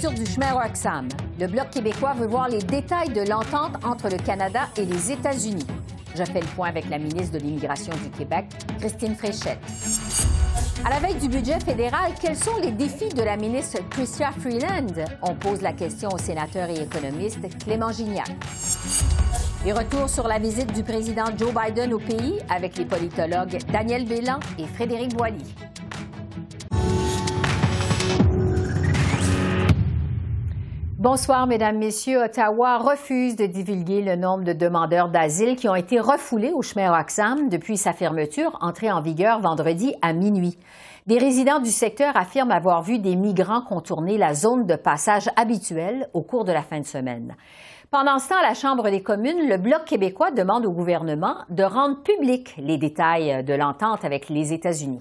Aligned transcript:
Fermeture 0.00 0.12
du 0.12 0.30
chemin 0.30 0.52
Roxham. 0.52 1.08
Le 1.38 1.46
Bloc 1.46 1.70
québécois 1.70 2.14
veut 2.14 2.26
voir 2.26 2.48
les 2.48 2.60
détails 2.60 3.10
de 3.10 3.28
l'entente 3.28 3.74
entre 3.84 4.08
le 4.08 4.16
Canada 4.16 4.68
et 4.76 4.84
les 4.84 5.12
États-Unis. 5.12 5.66
Je 6.16 6.24
fais 6.24 6.40
le 6.40 6.46
point 6.46 6.68
avec 6.68 6.88
la 6.88 6.98
ministre 6.98 7.38
de 7.38 7.38
l'Immigration 7.38 7.92
du 8.02 8.10
Québec, 8.10 8.46
Christine 8.78 9.14
Fréchette. 9.14 9.58
À 10.84 10.90
la 10.90 11.00
veille 11.00 11.18
du 11.20 11.28
budget 11.28 11.60
fédéral, 11.60 12.12
quels 12.20 12.36
sont 12.36 12.56
les 12.62 12.72
défis 12.72 13.10
de 13.10 13.22
la 13.22 13.36
ministre 13.36 13.78
Chrystia 13.90 14.30
Freeland? 14.32 15.04
On 15.22 15.34
pose 15.34 15.60
la 15.60 15.72
question 15.72 16.08
au 16.10 16.18
sénateur 16.18 16.68
et 16.70 16.82
économiste 16.82 17.40
Clément 17.62 17.92
Gignac. 17.92 18.30
Et 19.66 19.72
retour 19.72 20.08
sur 20.08 20.26
la 20.26 20.38
visite 20.38 20.72
du 20.72 20.82
président 20.82 21.26
Joe 21.36 21.52
Biden 21.52 21.92
au 21.92 21.98
pays 21.98 22.38
avec 22.48 22.78
les 22.78 22.86
politologues 22.86 23.58
Daniel 23.70 24.06
Bélan 24.06 24.40
et 24.58 24.66
Frédéric 24.66 25.14
Boilly. 25.14 25.54
Bonsoir, 31.00 31.46
Mesdames, 31.46 31.78
Messieurs. 31.78 32.22
Ottawa 32.22 32.76
refuse 32.76 33.34
de 33.34 33.46
divulguer 33.46 34.02
le 34.02 34.16
nombre 34.16 34.44
de 34.44 34.52
demandeurs 34.52 35.08
d'asile 35.08 35.56
qui 35.56 35.66
ont 35.66 35.74
été 35.74 35.98
refoulés 35.98 36.52
au 36.54 36.60
chemin 36.60 36.94
Roxham 36.94 37.48
depuis 37.48 37.78
sa 37.78 37.94
fermeture, 37.94 38.58
entrée 38.60 38.92
en 38.92 39.00
vigueur 39.00 39.40
vendredi 39.40 39.94
à 40.02 40.12
minuit. 40.12 40.58
Des 41.06 41.16
résidents 41.16 41.60
du 41.60 41.70
secteur 41.70 42.14
affirment 42.18 42.50
avoir 42.50 42.82
vu 42.82 42.98
des 42.98 43.16
migrants 43.16 43.62
contourner 43.62 44.18
la 44.18 44.34
zone 44.34 44.66
de 44.66 44.76
passage 44.76 45.30
habituelle 45.36 46.10
au 46.12 46.20
cours 46.20 46.44
de 46.44 46.52
la 46.52 46.60
fin 46.60 46.80
de 46.80 46.84
semaine. 46.84 47.34
Pendant 47.90 48.18
ce 48.18 48.28
temps, 48.28 48.38
à 48.38 48.46
la 48.46 48.52
Chambre 48.52 48.90
des 48.90 49.02
communes, 49.02 49.48
le 49.48 49.56
Bloc 49.56 49.86
québécois 49.86 50.32
demande 50.32 50.66
au 50.66 50.70
gouvernement 50.70 51.36
de 51.48 51.62
rendre 51.62 52.02
publics 52.02 52.54
les 52.58 52.76
détails 52.76 53.42
de 53.42 53.54
l'entente 53.54 54.04
avec 54.04 54.28
les 54.28 54.52
États-Unis. 54.52 55.00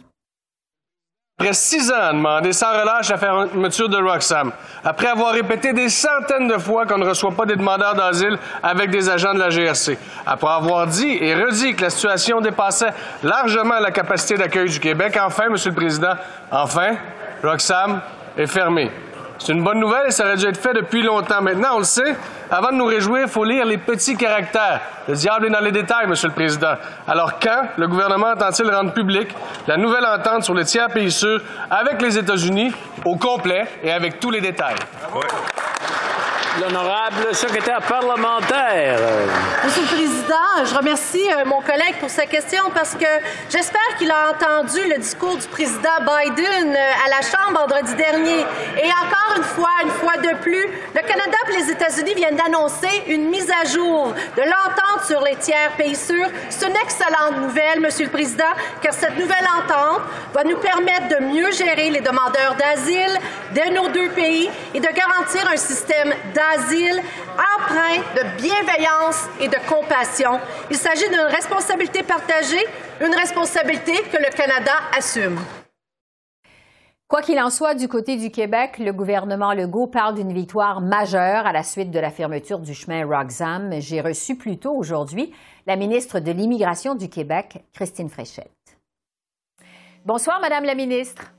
Après 1.39 1.53
six 1.53 1.89
ans 1.89 2.01
à 2.01 2.11
demander 2.11 2.51
sans 2.51 2.69
relâche 2.69 3.07
la 3.07 3.17
fermeture 3.17 3.87
de 3.87 3.95
Roxham, 3.95 4.51
après 4.83 5.07
avoir 5.07 5.31
répété 5.31 5.71
des 5.71 5.87
centaines 5.87 6.49
de 6.49 6.57
fois 6.57 6.85
qu'on 6.85 6.97
ne 6.97 7.07
reçoit 7.07 7.31
pas 7.31 7.45
des 7.45 7.55
demandeurs 7.55 7.95
d'asile 7.95 8.37
avec 8.61 8.91
des 8.91 9.09
agents 9.09 9.33
de 9.33 9.39
la 9.39 9.49
GRC, 9.49 9.97
après 10.25 10.51
avoir 10.51 10.85
dit 10.87 11.17
et 11.21 11.33
redit 11.33 11.75
que 11.75 11.83
la 11.83 11.91
situation 11.91 12.41
dépassait 12.41 12.91
largement 13.23 13.79
la 13.79 13.91
capacité 13.91 14.35
d'accueil 14.35 14.69
du 14.69 14.81
Québec, 14.81 15.17
enfin, 15.23 15.47
Monsieur 15.47 15.69
le 15.69 15.77
Président, 15.77 16.11
enfin, 16.51 16.97
Roxham 17.41 18.01
est 18.37 18.47
fermé. 18.47 18.91
C'est 19.39 19.53
une 19.53 19.63
bonne 19.63 19.79
nouvelle 19.79 20.07
et 20.07 20.11
ça 20.11 20.25
aurait 20.25 20.35
dû 20.35 20.45
être 20.45 20.61
fait 20.61 20.73
depuis 20.73 21.01
longtemps. 21.01 21.41
Maintenant, 21.41 21.75
on 21.75 21.79
le 21.79 21.85
sait, 21.85 22.15
avant 22.51 22.71
de 22.71 22.75
nous 22.75 22.85
réjouir, 22.85 23.23
il 23.23 23.29
faut 23.29 23.45
lire 23.45 23.65
les 23.65 23.77
petits 23.77 24.17
caractères. 24.17 24.81
Le 25.07 25.15
diable 25.15 25.47
est 25.47 25.49
dans 25.49 25.61
les 25.61 25.71
détails, 25.71 26.07
Monsieur 26.07 26.27
le 26.27 26.33
Président. 26.33 26.73
Alors 27.07 27.39
quand 27.39 27.61
le 27.77 27.87
gouvernement 27.87 28.31
entend-il 28.31 28.69
rendre 28.69 28.91
public 28.91 29.29
la 29.65 29.77
nouvelle 29.77 30.05
entente 30.05 30.43
sur 30.43 30.53
le 30.53 30.65
tiers 30.65 30.89
pays 30.89 31.11
sûr 31.11 31.41
avec 31.71 32.01
les 32.01 32.17
États-Unis 32.17 32.73
au 33.05 33.15
complet 33.15 33.65
et 33.81 33.91
avec 33.91 34.19
tous 34.19 34.29
les 34.29 34.41
détails? 34.41 34.75
L'honorable 36.59 37.33
secrétaire 37.33 37.81
parlementaire. 37.81 38.99
Monsieur 39.63 39.81
le 39.81 39.87
Président, 39.87 40.65
je 40.65 40.75
remercie 40.75 41.23
euh, 41.31 41.45
mon 41.45 41.61
collègue 41.61 41.95
pour 42.01 42.09
sa 42.09 42.25
question 42.25 42.63
parce 42.73 42.95
que 42.95 43.05
j'espère 43.49 43.95
qu'il 43.97 44.11
a 44.11 44.31
entendu 44.31 44.79
le 44.89 44.97
discours 44.97 45.37
du 45.37 45.47
président 45.47 45.99
Biden 46.01 46.75
euh, 46.75 47.05
à 47.05 47.09
la 47.09 47.21
Chambre 47.21 47.61
vendredi 47.61 47.95
dernier. 47.95 48.39
Et 48.77 48.87
encore 48.87 49.18
une 49.37 49.43
fois, 49.43 49.69
une 49.83 49.91
fois 49.91 50.17
de 50.17 50.37
plus, 50.41 50.65
le 50.95 51.01
Canada 51.01 51.37
et 51.49 51.57
les 51.57 51.71
États-Unis 51.71 52.13
viennent 52.15 52.35
d'annoncer 52.35 53.03
une 53.07 53.29
mise 53.29 53.49
à 53.49 53.65
jour 53.67 54.13
de 54.35 54.41
l'entente 54.41 55.05
sur 55.05 55.21
les 55.21 55.35
tiers 55.35 55.71
pays 55.77 55.95
sûrs. 55.95 56.29
C'est 56.49 56.67
une 56.67 56.75
excellente 56.75 57.37
nouvelle, 57.37 57.79
Monsieur 57.79 58.05
le 58.05 58.11
Président, 58.11 58.51
car 58.81 58.93
cette 58.93 59.17
nouvelle 59.17 59.47
entente 59.57 60.01
va 60.33 60.43
nous 60.43 60.57
permettre 60.57 61.19
de 61.19 61.25
mieux 61.25 61.51
gérer 61.51 61.89
les 61.89 62.01
demandeurs 62.01 62.55
d'asile 62.55 63.19
de 63.55 63.73
nos 63.73 63.89
deux 63.89 64.09
pays 64.09 64.49
et 64.73 64.79
de 64.79 64.87
garantir 64.87 65.49
un 65.51 65.57
système 65.57 66.13
d'asile 66.33 67.01
empreint 67.57 68.01
de 68.15 68.41
bienveillance 68.41 69.27
et 69.39 69.47
de 69.47 69.57
compassion. 69.67 70.39
Il 70.69 70.77
s'agit 70.77 71.07
d'une 71.09 71.19
responsabilité 71.19 72.03
partagée, 72.03 72.65
une 73.01 73.15
responsabilité 73.15 73.93
que 74.11 74.17
le 74.17 74.29
Canada 74.35 74.73
assume. 74.97 75.39
Quoi 77.09 77.23
qu'il 77.23 77.39
en 77.39 77.49
soit, 77.49 77.73
du 77.73 77.87
côté 77.87 78.17
du 78.17 78.29
Québec, 78.29 78.77
le 78.77 78.93
gouvernement 78.93 79.53
Legault 79.53 79.87
parle 79.87 80.13
d'une 80.13 80.31
victoire 80.31 80.79
majeure 80.79 81.47
à 81.47 81.51
la 81.51 81.63
suite 81.63 81.89
de 81.89 81.97
la 81.99 82.11
fermeture 82.11 82.59
du 82.59 82.75
chemin 82.75 83.03
Roxham. 83.03 83.81
J'ai 83.81 83.99
reçu 83.99 84.37
plus 84.37 84.59
tôt 84.59 84.75
aujourd'hui 84.75 85.33
la 85.65 85.75
ministre 85.75 86.19
de 86.19 86.31
l'Immigration 86.31 86.93
du 86.93 87.09
Québec, 87.09 87.65
Christine 87.73 88.09
Fréchette. 88.09 88.51
Bonsoir, 90.05 90.39
Madame 90.39 90.65
la 90.65 90.75
ministre. 90.75 91.33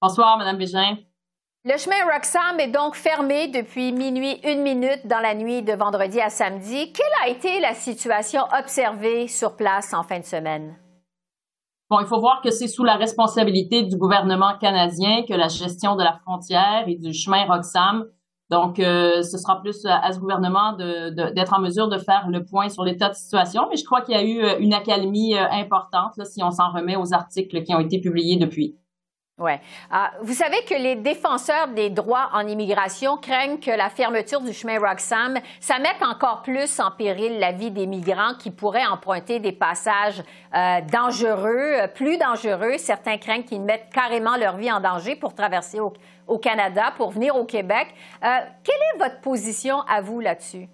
Bonsoir, 0.00 0.38
Madame 0.38 0.56
Bégin. 0.56 0.98
Le 1.64 1.76
chemin 1.76 2.04
Roxham 2.04 2.60
est 2.60 2.68
donc 2.68 2.94
fermé 2.94 3.48
depuis 3.48 3.90
minuit 3.90 4.38
une 4.44 4.62
minute 4.62 5.04
dans 5.06 5.18
la 5.18 5.34
nuit 5.34 5.62
de 5.62 5.72
vendredi 5.72 6.20
à 6.20 6.30
samedi. 6.30 6.92
Quelle 6.92 7.24
a 7.24 7.28
été 7.28 7.58
la 7.58 7.74
situation 7.74 8.42
observée 8.56 9.26
sur 9.26 9.56
place 9.56 9.92
en 9.92 10.04
fin 10.04 10.20
de 10.20 10.24
semaine? 10.24 10.76
Bon, 11.94 12.00
il 12.00 12.06
faut 12.06 12.18
voir 12.18 12.40
que 12.42 12.50
c'est 12.50 12.66
sous 12.66 12.82
la 12.82 12.96
responsabilité 12.96 13.84
du 13.84 13.96
gouvernement 13.96 14.58
canadien 14.60 15.22
que 15.22 15.32
la 15.32 15.46
gestion 15.46 15.94
de 15.94 16.02
la 16.02 16.14
frontière 16.14 16.88
et 16.88 16.96
du 16.96 17.12
chemin 17.12 17.44
Roxham. 17.44 18.06
Donc, 18.50 18.80
euh, 18.80 19.22
ce 19.22 19.38
sera 19.38 19.62
plus 19.62 19.86
à 19.86 20.10
ce 20.10 20.18
gouvernement 20.18 20.72
d'être 20.72 21.54
en 21.54 21.60
mesure 21.60 21.86
de 21.86 21.98
faire 21.98 22.28
le 22.28 22.44
point 22.44 22.68
sur 22.68 22.82
l'état 22.82 23.10
de 23.10 23.14
situation. 23.14 23.68
Mais 23.70 23.76
je 23.76 23.84
crois 23.84 24.00
qu'il 24.00 24.16
y 24.16 24.18
a 24.18 24.24
eu 24.24 24.42
euh, 24.42 24.58
une 24.58 24.74
accalmie 24.74 25.36
euh, 25.36 25.48
importante 25.52 26.16
là, 26.16 26.24
si 26.24 26.42
on 26.42 26.50
s'en 26.50 26.72
remet 26.72 26.96
aux 26.96 27.14
articles 27.14 27.62
qui 27.62 27.72
ont 27.72 27.78
été 27.78 28.00
publiés 28.00 28.38
depuis. 28.38 28.76
Ouais. 29.36 29.60
Ah, 29.90 30.12
vous 30.22 30.32
savez 30.32 30.62
que 30.62 30.74
les 30.74 30.94
défenseurs 30.94 31.66
des 31.66 31.90
droits 31.90 32.30
en 32.34 32.46
immigration 32.46 33.16
craignent 33.16 33.58
que 33.58 33.72
la 33.72 33.90
fermeture 33.90 34.40
du 34.40 34.52
chemin 34.52 34.78
Roxham, 34.78 35.40
ça 35.58 35.80
mette 35.80 36.00
encore 36.02 36.42
plus 36.42 36.78
en 36.78 36.92
péril 36.92 37.40
la 37.40 37.50
vie 37.50 37.72
des 37.72 37.88
migrants 37.88 38.34
qui 38.38 38.52
pourraient 38.52 38.86
emprunter 38.86 39.40
des 39.40 39.50
passages 39.50 40.22
euh, 40.54 40.80
dangereux, 40.82 41.88
plus 41.96 42.16
dangereux. 42.16 42.78
Certains 42.78 43.18
craignent 43.18 43.42
qu'ils 43.42 43.60
mettent 43.60 43.90
carrément 43.92 44.36
leur 44.36 44.56
vie 44.56 44.70
en 44.70 44.78
danger 44.78 45.16
pour 45.16 45.34
traverser 45.34 45.80
au, 45.80 46.38
Canada, 46.38 46.92
pour 46.96 47.10
venir 47.10 47.34
au 47.34 47.44
Québec. 47.44 47.88
Euh, 48.22 48.38
quelle 48.62 48.74
est 48.94 48.98
votre 48.98 49.20
position 49.20 49.80
à 49.88 50.00
vous 50.00 50.20
là-dessus? 50.20 50.68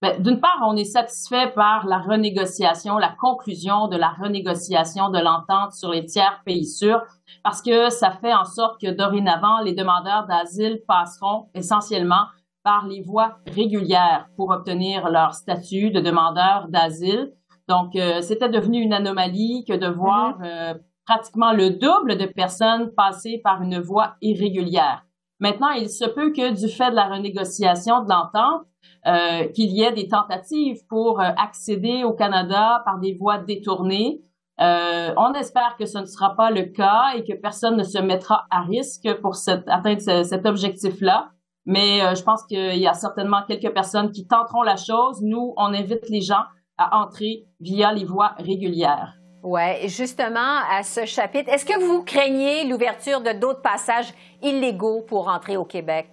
Ben, 0.00 0.22
d'une 0.22 0.40
part, 0.40 0.60
on 0.64 0.76
est 0.76 0.84
satisfait 0.84 1.50
par 1.56 1.84
la 1.86 1.98
renégociation, 1.98 2.98
la 2.98 3.16
conclusion 3.20 3.88
de 3.88 3.96
la 3.96 4.10
renégociation 4.10 5.10
de 5.10 5.18
l'entente 5.18 5.72
sur 5.72 5.90
les 5.90 6.06
tiers 6.06 6.40
pays 6.44 6.66
sûrs, 6.66 7.02
parce 7.42 7.60
que 7.60 7.90
ça 7.90 8.12
fait 8.12 8.32
en 8.32 8.44
sorte 8.44 8.80
que 8.80 8.90
dorénavant, 8.90 9.60
les 9.60 9.74
demandeurs 9.74 10.26
d'asile 10.28 10.80
passeront 10.86 11.48
essentiellement 11.52 12.26
par 12.62 12.86
les 12.86 13.02
voies 13.02 13.38
régulières 13.52 14.28
pour 14.36 14.50
obtenir 14.50 15.08
leur 15.08 15.34
statut 15.34 15.90
de 15.90 16.00
demandeur 16.00 16.68
d'asile. 16.68 17.32
Donc, 17.66 17.96
euh, 17.96 18.20
c'était 18.20 18.48
devenu 18.48 18.80
une 18.80 18.92
anomalie 18.92 19.64
que 19.66 19.74
de 19.74 19.88
voir 19.88 20.38
mm-hmm. 20.38 20.44
euh, 20.44 20.74
pratiquement 21.06 21.52
le 21.52 21.70
double 21.70 22.16
de 22.16 22.26
personnes 22.26 22.92
passer 22.94 23.40
par 23.42 23.62
une 23.62 23.80
voie 23.80 24.14
irrégulière. 24.20 25.07
Maintenant, 25.40 25.70
il 25.70 25.88
se 25.88 26.04
peut 26.04 26.32
que 26.32 26.52
du 26.52 26.68
fait 26.68 26.90
de 26.90 26.96
la 26.96 27.08
renégociation 27.08 28.02
de 28.02 28.08
l'entente, 28.08 28.66
euh, 29.06 29.46
qu'il 29.48 29.70
y 29.70 29.82
ait 29.82 29.92
des 29.92 30.08
tentatives 30.08 30.84
pour 30.88 31.20
euh, 31.20 31.30
accéder 31.36 32.02
au 32.02 32.12
Canada 32.12 32.82
par 32.84 32.98
des 32.98 33.14
voies 33.14 33.38
détournées. 33.38 34.20
Euh, 34.60 35.14
on 35.16 35.32
espère 35.34 35.76
que 35.78 35.86
ce 35.86 35.98
ne 35.98 36.04
sera 36.04 36.34
pas 36.34 36.50
le 36.50 36.64
cas 36.64 37.12
et 37.14 37.22
que 37.22 37.32
personne 37.32 37.76
ne 37.76 37.84
se 37.84 37.98
mettra 37.98 38.46
à 38.50 38.62
risque 38.62 39.08
pour 39.22 39.36
cette, 39.36 39.68
atteindre 39.68 40.24
cet 40.24 40.44
objectif-là. 40.46 41.30
Mais 41.64 42.00
je 42.16 42.22
pense 42.22 42.44
qu'il 42.44 42.78
y 42.78 42.86
a 42.86 42.94
certainement 42.94 43.42
quelques 43.46 43.72
personnes 43.72 44.10
qui 44.10 44.26
tenteront 44.26 44.62
la 44.62 44.76
chose. 44.76 45.20
Nous, 45.22 45.52
on 45.56 45.74
invite 45.74 46.08
les 46.08 46.22
gens 46.22 46.44
à 46.76 46.98
entrer 46.98 47.44
via 47.60 47.92
les 47.92 48.04
voies 48.04 48.32
régulières. 48.38 49.18
Oui, 49.42 49.88
justement, 49.88 50.58
à 50.70 50.82
ce 50.82 51.04
chapitre, 51.04 51.50
est-ce 51.52 51.64
que 51.64 51.78
vous 51.78 52.02
craignez 52.02 52.64
l'ouverture 52.66 53.20
de 53.20 53.38
d'autres 53.38 53.62
passages 53.62 54.12
illégaux 54.42 55.02
pour 55.02 55.28
entrer 55.28 55.56
au 55.56 55.64
Québec? 55.64 56.08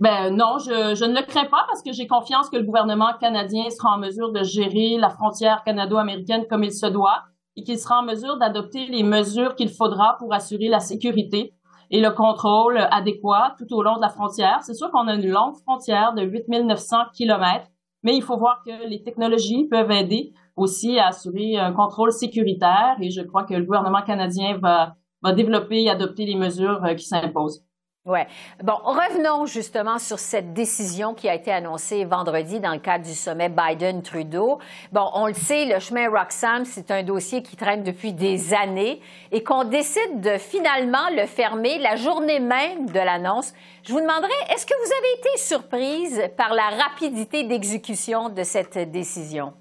Ben 0.00 0.30
non, 0.30 0.58
je, 0.58 0.94
je, 0.94 1.04
ne 1.04 1.14
le 1.14 1.26
crains 1.26 1.46
pas 1.46 1.64
parce 1.68 1.82
que 1.82 1.92
j'ai 1.92 2.06
confiance 2.06 2.50
que 2.50 2.56
le 2.56 2.64
gouvernement 2.64 3.12
canadien 3.18 3.68
sera 3.70 3.94
en 3.94 3.98
mesure 3.98 4.30
de 4.32 4.42
gérer 4.42 4.98
la 4.98 5.08
frontière 5.08 5.62
canado-américaine 5.64 6.46
comme 6.48 6.64
il 6.64 6.72
se 6.72 6.86
doit 6.86 7.22
et 7.56 7.62
qu'il 7.62 7.78
sera 7.78 8.00
en 8.00 8.02
mesure 8.02 8.36
d'adopter 8.36 8.86
les 8.86 9.02
mesures 9.02 9.54
qu'il 9.54 9.70
faudra 9.70 10.16
pour 10.18 10.34
assurer 10.34 10.68
la 10.68 10.80
sécurité 10.80 11.54
et 11.90 12.00
le 12.00 12.10
contrôle 12.10 12.78
adéquat 12.90 13.54
tout 13.58 13.72
au 13.74 13.82
long 13.82 13.96
de 13.96 14.02
la 14.02 14.08
frontière. 14.08 14.58
C'est 14.62 14.74
sûr 14.74 14.90
qu'on 14.90 15.08
a 15.08 15.14
une 15.14 15.28
longue 15.28 15.56
frontière 15.64 16.12
de 16.14 16.22
8900 16.22 16.96
kilomètres, 17.14 17.68
mais 18.06 18.14
il 18.16 18.22
faut 18.22 18.36
voir 18.36 18.62
que 18.64 18.88
les 18.88 19.02
technologies 19.02 19.64
peuvent 19.64 19.90
aider 19.90 20.32
aussi 20.54 20.96
à 20.96 21.08
assurer 21.08 21.56
un 21.56 21.72
contrôle 21.72 22.12
sécuritaire 22.12 22.96
et 23.00 23.10
je 23.10 23.20
crois 23.20 23.42
que 23.42 23.54
le 23.54 23.64
gouvernement 23.64 24.02
canadien 24.02 24.58
va, 24.58 24.94
va 25.22 25.32
développer 25.32 25.82
et 25.82 25.90
adopter 25.90 26.24
les 26.24 26.36
mesures 26.36 26.84
euh, 26.84 26.94
qui 26.94 27.04
s'imposent. 27.04 27.64
Ouais. 28.06 28.28
Bon, 28.62 28.76
revenons 28.84 29.46
justement 29.46 29.98
sur 29.98 30.20
cette 30.20 30.52
décision 30.52 31.12
qui 31.12 31.28
a 31.28 31.34
été 31.34 31.50
annoncée 31.50 32.04
vendredi 32.04 32.60
dans 32.60 32.70
le 32.70 32.78
cadre 32.78 33.04
du 33.04 33.14
sommet 33.14 33.48
Biden-Trudeau. 33.48 34.60
Bon, 34.92 35.10
on 35.14 35.26
le 35.26 35.34
sait, 35.34 35.64
le 35.64 35.80
chemin 35.80 36.08
Roxham, 36.08 36.64
c'est 36.64 36.92
un 36.92 37.02
dossier 37.02 37.42
qui 37.42 37.56
traîne 37.56 37.82
depuis 37.82 38.12
des 38.12 38.54
années 38.54 39.00
et 39.32 39.42
qu'on 39.42 39.64
décide 39.64 40.20
de 40.20 40.38
finalement 40.38 41.10
le 41.16 41.26
fermer 41.26 41.78
la 41.80 41.96
journée 41.96 42.38
même 42.38 42.88
de 42.88 43.00
l'annonce. 43.00 43.52
Je 43.82 43.92
vous 43.92 44.00
demanderais, 44.00 44.30
est-ce 44.54 44.66
que 44.66 44.86
vous 44.86 44.92
avez 44.92 45.18
été 45.18 45.38
surprise 45.38 46.22
par 46.36 46.54
la 46.54 46.84
rapidité 46.84 47.42
d'exécution 47.42 48.28
de 48.28 48.44
cette 48.44 48.78
décision? 48.92 49.52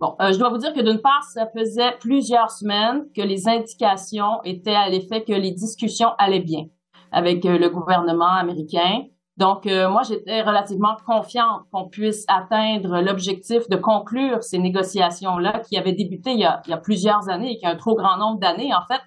Bon, 0.00 0.16
euh, 0.20 0.32
je 0.34 0.38
dois 0.38 0.50
vous 0.50 0.58
dire 0.58 0.74
que 0.74 0.82
d'une 0.82 1.00
part, 1.00 1.24
ça 1.32 1.46
faisait 1.46 1.92
plusieurs 1.98 2.50
semaines 2.50 3.06
que 3.16 3.22
les 3.22 3.48
indications 3.48 4.42
étaient 4.44 4.74
à 4.74 4.90
l'effet 4.90 5.24
que 5.24 5.32
les 5.32 5.52
discussions 5.52 6.10
allaient 6.18 6.40
bien 6.40 6.66
avec 7.16 7.46
euh, 7.46 7.56
le 7.56 7.70
gouvernement 7.70 8.34
américain. 8.34 9.04
Donc, 9.38 9.66
euh, 9.66 9.88
moi, 9.88 10.02
j'étais 10.02 10.42
relativement 10.42 10.96
confiante 11.06 11.62
qu'on 11.72 11.88
puisse 11.88 12.26
atteindre 12.28 13.00
l'objectif 13.00 13.68
de 13.70 13.76
conclure 13.76 14.42
ces 14.42 14.58
négociations-là 14.58 15.60
qui 15.60 15.78
avaient 15.78 15.94
débuté 15.94 16.32
il 16.32 16.40
y, 16.40 16.44
a, 16.44 16.60
plusieurs 16.76 17.30
années 17.30 17.52
et 17.52 17.56
qui 17.56 17.64
a 17.64 17.70
un 17.70 17.76
trop 17.76 17.94
grand 17.94 18.18
nombre 18.18 18.38
d'années, 18.38 18.70
en 18.74 18.84
fait, 18.86 19.00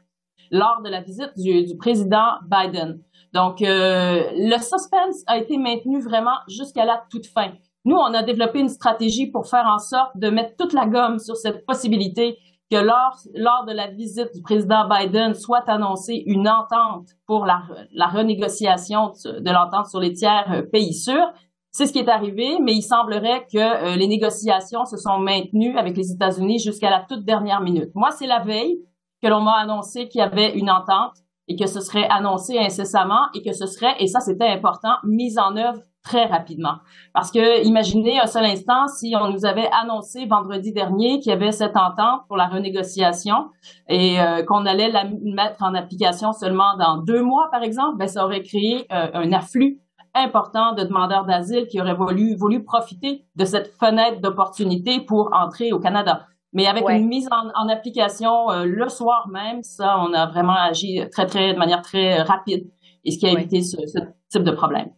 lors 0.50 0.82
de 0.84 0.90
la 0.90 1.02
visite 1.02 1.32
du, 1.38 1.66
du 1.66 1.78
président 1.78 2.32
Biden. 2.48 3.00
Donc, 3.34 3.62
euh, 3.62 4.24
le 4.36 4.58
suspense 4.58 5.24
a 5.28 5.38
été 5.38 5.58
maintenu 5.58 6.02
vraiment 6.02 6.38
jusqu'à 6.48 6.86
la 6.86 7.04
toute 7.12 7.28
fin. 7.28 7.52
Nous, 7.86 7.96
on 7.96 8.14
a 8.16 8.24
développé 8.24 8.60
une 8.60 8.70
stratégie 8.70 9.28
pour 9.28 9.46
faire 9.48 9.68
en 9.68 9.78
sorte 9.78 10.12
de 10.16 10.32
mettre 10.32 10.56
toute 10.58 10.74
la 10.74 10.88
gomme 10.88 11.20
sur 11.20 11.36
cette 11.36 11.64
possibilité 11.68 12.40
que 12.70 12.78
lors, 12.78 13.18
lors 13.34 13.66
de 13.66 13.74
la 13.74 13.88
visite 13.88 14.30
du 14.34 14.42
président 14.42 14.88
Biden 14.88 15.34
soit 15.34 15.68
annoncée 15.68 16.24
une 16.28 16.48
entente 16.48 17.08
pour 17.26 17.46
la, 17.46 17.64
la 17.94 18.08
renégociation 18.08 19.12
de 19.26 19.52
l'entente 19.52 19.88
sur 19.88 20.00
les 20.00 20.14
tiers 20.14 20.46
euh, 20.52 20.62
pays 20.62 20.94
sûrs. 20.94 21.34
C'est 21.72 21.86
ce 21.86 21.94
qui 21.94 22.00
est 22.00 22.10
arrivé, 22.10 22.58
mais 22.62 22.74
il 22.74 22.82
semblerait 22.82 23.46
que 23.52 23.58
euh, 23.58 23.96
les 23.96 24.08
négociations 24.08 24.86
se 24.86 24.98
sont 24.98 25.20
maintenues 25.20 25.78
avec 25.78 25.98
les 25.98 26.12
États-Unis 26.12 26.60
jusqu'à 26.60 26.90
la 26.90 27.06
toute 27.08 27.26
dernière 27.26 27.62
minute. 27.62 27.90
Moi, 27.96 28.12
c'est 28.12 28.28
la 28.28 28.40
veille 28.40 28.80
que 29.22 29.28
l'on 29.28 29.42
m'a 29.42 29.58
annoncé 29.58 30.08
qu'il 30.08 30.20
y 30.20 30.24
avait 30.24 30.58
une 30.58 30.70
entente 30.70 31.14
et 31.50 31.56
que 31.56 31.68
ce 31.68 31.82
serait 31.82 32.08
annoncé 32.10 32.58
incessamment 32.58 33.28
et 33.34 33.42
que 33.42 33.52
ce 33.52 33.66
serait, 33.66 33.96
et 34.00 34.08
ça 34.08 34.22
c'était 34.22 34.48
important, 34.48 34.94
mise 35.04 35.38
en 35.38 35.58
œuvre 35.58 35.82
très 36.04 36.26
rapidement. 36.26 36.76
Parce 37.14 37.32
que 37.32 37.66
imaginez 37.66 38.20
un 38.20 38.28
seul 38.28 38.46
instant 38.46 38.88
si 38.88 39.14
on 39.20 39.30
nous 39.32 39.46
avait 39.46 39.70
annoncé 39.82 40.26
vendredi 40.28 40.72
dernier 40.72 41.20
qu'il 41.20 41.32
y 41.32 41.36
avait 41.36 41.52
cette 41.52 41.76
entente 41.76 42.22
pour 42.28 42.38
la 42.38 42.48
renégociation 42.48 43.50
et 43.90 44.22
euh, 44.22 44.44
qu'on 44.44 44.66
allait 44.66 44.90
la 44.90 45.06
mettre 45.24 45.62
en 45.62 45.74
application 45.74 46.32
seulement 46.32 46.78
dans 46.78 46.98
deux 46.98 47.22
mois, 47.22 47.50
par 47.52 47.64
exemple, 47.64 47.98
ben 47.98 48.08
ça 48.08 48.24
aurait 48.24 48.44
créé 48.44 48.86
euh, 48.92 49.10
un 49.14 49.34
afflux 49.34 49.80
important 50.16 50.74
de 50.74 50.84
demandeurs 50.84 51.26
d'asile 51.26 51.68
qui 51.68 51.80
auraient 51.80 51.96
voulu 51.96 52.64
profiter 52.64 53.26
de 53.36 53.46
cette 53.46 53.68
fenêtre 53.80 54.22
d'opportunité 54.22 55.02
pour 55.02 55.30
entrer 55.34 55.72
au 55.72 55.80
Canada. 55.80 56.26
Mais 56.54 56.66
avec 56.66 56.88
une 56.90 57.08
mise 57.08 57.28
en, 57.32 57.70
application 57.70 58.50
euh, 58.50 58.66
le 58.66 58.90
soir 58.90 59.28
même, 59.32 59.62
ça, 59.64 60.00
on 60.00 60.14
a 60.14 60.26
vraiment 60.26 60.56
agi 60.56 61.02
très, 61.12 61.28
très, 61.28 61.54
de 61.54 61.60
manière 61.60 61.82
très 61.82 62.22
rapide, 62.22 62.68
et 63.06 63.12
ce 63.12 63.20
qui 63.20 63.28
a 63.28 63.32
évité 63.32 63.62
ce 63.62 63.78
type 64.30 64.44
de 64.44 64.52
problème. 64.52 64.90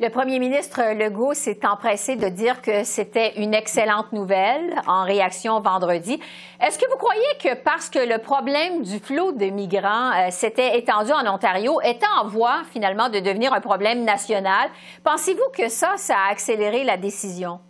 Le 0.00 0.08
premier 0.08 0.40
ministre 0.40 0.80
Legault 0.92 1.34
s'est 1.34 1.64
empressé 1.64 2.16
de 2.16 2.28
dire 2.28 2.62
que 2.62 2.82
c'était 2.82 3.40
une 3.40 3.54
excellente 3.54 4.12
nouvelle 4.12 4.74
en 4.88 5.04
réaction 5.04 5.60
vendredi. 5.60 6.18
Est-ce 6.60 6.80
que 6.80 6.90
vous 6.90 6.96
croyez 6.96 7.22
que 7.40 7.54
parce 7.62 7.90
que 7.90 8.00
le 8.00 8.18
problème 8.18 8.82
du 8.82 8.98
flot 8.98 9.30
de 9.30 9.46
migrants 9.46 10.10
euh, 10.10 10.30
s'était 10.30 10.76
étendu 10.76 11.12
en 11.12 11.32
Ontario 11.32 11.80
est 11.80 12.00
en 12.18 12.26
voie 12.26 12.62
finalement 12.72 13.08
de 13.08 13.20
devenir 13.20 13.52
un 13.52 13.60
problème 13.60 14.02
national, 14.02 14.68
pensez-vous 15.04 15.52
que 15.56 15.68
ça, 15.68 15.92
ça 15.96 16.16
a 16.26 16.32
accéléré 16.32 16.82
la 16.82 16.96
décision? 16.96 17.60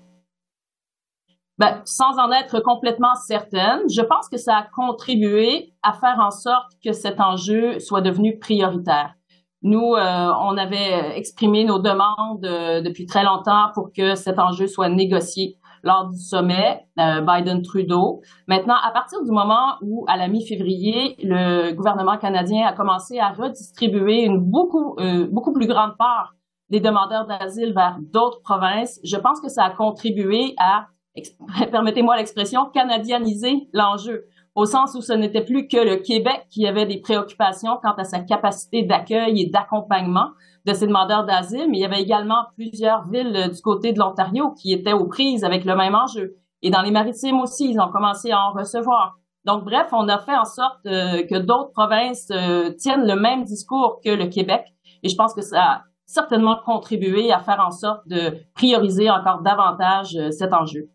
Ben, 1.65 1.81
sans 1.87 2.19
en 2.19 2.31
être 2.31 2.61
complètement 2.61 3.15
certaine, 3.15 3.89
je 3.89 4.03
pense 4.03 4.29
que 4.29 4.37
ça 4.37 4.55
a 4.55 4.67
contribué 4.77 5.73
à 5.83 5.95
faire 5.95 6.19
en 6.21 6.31
sorte 6.31 6.73
que 6.85 6.93
cet 6.93 7.21
enjeu 7.21 7.79
soit 7.79 8.03
devenu 8.03 8.39
prioritaire. 8.39 9.15
Nous, 9.63 9.95
euh, 9.95 10.31
on 10.43 10.59
avait 10.59 11.17
exprimé 11.17 11.65
nos 11.65 11.79
demandes 11.79 12.45
euh, 12.45 12.83
depuis 12.83 13.07
très 13.07 13.25
longtemps 13.25 13.69
pour 13.73 13.93
que 13.97 14.15
cet 14.15 14.39
enjeu 14.39 14.67
soit 14.67 14.91
négocié 14.91 15.57
lors 15.83 16.11
du 16.11 16.19
sommet 16.19 16.85
euh, 16.99 17.23
Biden-Trudeau. 17.23 18.21
Maintenant, 18.47 18.77
à 18.87 18.91
partir 18.91 19.23
du 19.25 19.31
moment 19.31 19.77
où, 19.81 20.05
à 20.07 20.19
la 20.19 20.29
mi-février, 20.29 21.17
le 21.23 21.73
gouvernement 21.73 22.19
canadien 22.19 22.67
a 22.67 22.75
commencé 22.75 23.19
à 23.21 23.31
redistribuer 23.31 24.25
une 24.25 24.39
beaucoup, 24.39 24.97
beaucoup 25.31 25.55
plus 25.55 25.67
grande 25.67 25.97
part 25.97 26.35
des 26.71 26.81
demandeurs 26.81 27.27
d'asile 27.27 27.73
vers 27.75 27.99
d'autres 28.01 28.41
provinces, 28.43 28.99
je 29.05 29.17
pense 29.17 29.41
que 29.41 29.49
ça 29.49 29.65
a 29.65 29.71
contribué 29.71 30.55
à, 30.59 30.87
permettez-moi 31.71 32.17
l'expression, 32.17 32.67
canadianiser 32.73 33.69
l'enjeu 33.73 34.27
au 34.55 34.67
sens 34.67 34.95
où 34.95 35.01
ce 35.01 35.13
n'était 35.13 35.45
plus 35.45 35.67
que 35.67 35.77
le 35.77 35.97
Québec 35.97 36.47
qui 36.51 36.67
avait 36.67 36.87
des 36.87 37.01
préoccupations 37.01 37.79
quant 37.83 37.95
à 37.95 38.05
sa 38.05 38.21
capacité 38.21 38.83
d'accueil 38.83 39.43
et 39.43 39.47
d'accompagnement 39.47 40.29
de 40.65 40.73
ces 40.73 40.87
demandeurs 40.87 41.25
d'asile, 41.25 41.67
mais 41.71 41.79
il 41.79 41.81
y 41.81 41.85
avait 41.85 42.01
également 42.01 42.45
plusieurs 42.57 43.09
villes 43.09 43.51
du 43.53 43.61
côté 43.61 43.93
de 43.93 43.99
l'Ontario 43.99 44.53
qui 44.53 44.73
étaient 44.73 44.93
aux 44.93 45.07
prises 45.07 45.45
avec 45.45 45.65
le 45.65 45.77
même 45.77 45.95
enjeu. 45.95 46.37
Et 46.63 46.71
dans 46.71 46.83
les 46.83 46.91
maritimes 46.91 47.41
aussi, 47.41 47.71
ils 47.71 47.81
ont 47.81 47.91
commencé 47.91 48.31
à 48.31 48.41
en 48.41 48.53
recevoir. 48.53 49.17
Donc, 49.45 49.65
bref, 49.65 49.89
on 49.93 50.09
a 50.09 50.19
fait 50.19 50.37
en 50.37 50.47
sorte 50.47 50.87
euh, 50.87 51.23
que 51.27 51.39
d'autres 51.39 51.73
provinces 51.73 52.29
euh, 52.31 52.71
tiennent 52.71 53.07
le 53.07 53.17
même 53.17 53.45
discours 53.45 54.01
que 54.03 54.09
le 54.09 54.27
Québec. 54.27 54.65
Et 55.03 55.11
je 55.11 55.17
pense 55.17 55.35
que 55.35 55.43
ça 55.43 55.63
a 55.63 55.83
certainement 56.07 56.57
contribué 56.65 57.31
à 57.31 57.41
faire 57.41 57.61
en 57.61 57.71
sorte 57.71 58.09
de 58.09 58.39
prioriser 58.55 59.11
encore 59.11 59.43
davantage 59.43 60.17
euh, 60.17 60.31
cet 60.31 60.55
enjeu. 60.55 60.89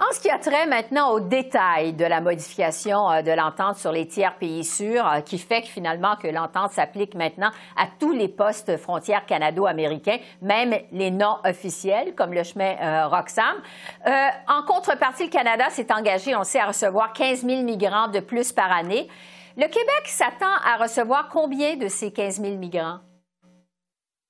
En 0.00 0.12
ce 0.12 0.20
qui 0.20 0.30
a 0.30 0.38
trait 0.38 0.66
maintenant 0.68 1.10
aux 1.10 1.18
détails 1.18 1.92
de 1.92 2.04
la 2.04 2.20
modification 2.20 3.10
euh, 3.10 3.22
de 3.22 3.32
l'entente 3.32 3.78
sur 3.78 3.90
les 3.90 4.06
tiers 4.06 4.36
pays 4.36 4.62
sûrs, 4.62 5.04
euh, 5.04 5.20
qui 5.22 5.38
fait 5.38 5.62
que 5.62 5.66
finalement 5.66 6.14
que 6.14 6.28
l'entente 6.28 6.70
s'applique 6.70 7.16
maintenant 7.16 7.50
à 7.76 7.88
tous 7.98 8.12
les 8.12 8.28
postes 8.28 8.76
frontières 8.76 9.26
canado-américains, 9.26 10.18
même 10.40 10.72
les 10.92 11.10
non 11.10 11.38
officiels, 11.44 12.14
comme 12.14 12.32
le 12.32 12.44
chemin 12.44 12.76
euh, 12.80 13.08
Roxham. 13.08 13.56
en 14.06 14.62
contrepartie, 14.62 15.24
le 15.24 15.30
Canada 15.30 15.68
s'est 15.70 15.92
engagé, 15.92 16.36
on 16.36 16.44
sait, 16.44 16.60
à 16.60 16.66
recevoir 16.66 17.12
15 17.12 17.44
000 17.44 17.64
migrants 17.64 18.06
de 18.06 18.20
plus 18.20 18.52
par 18.52 18.70
année. 18.70 19.08
Le 19.56 19.66
Québec 19.66 20.06
s'attend 20.06 20.54
à 20.64 20.80
recevoir 20.80 21.28
combien 21.28 21.76
de 21.76 21.88
ces 21.88 22.12
15 22.12 22.40
000 22.40 22.56
migrants? 22.56 23.00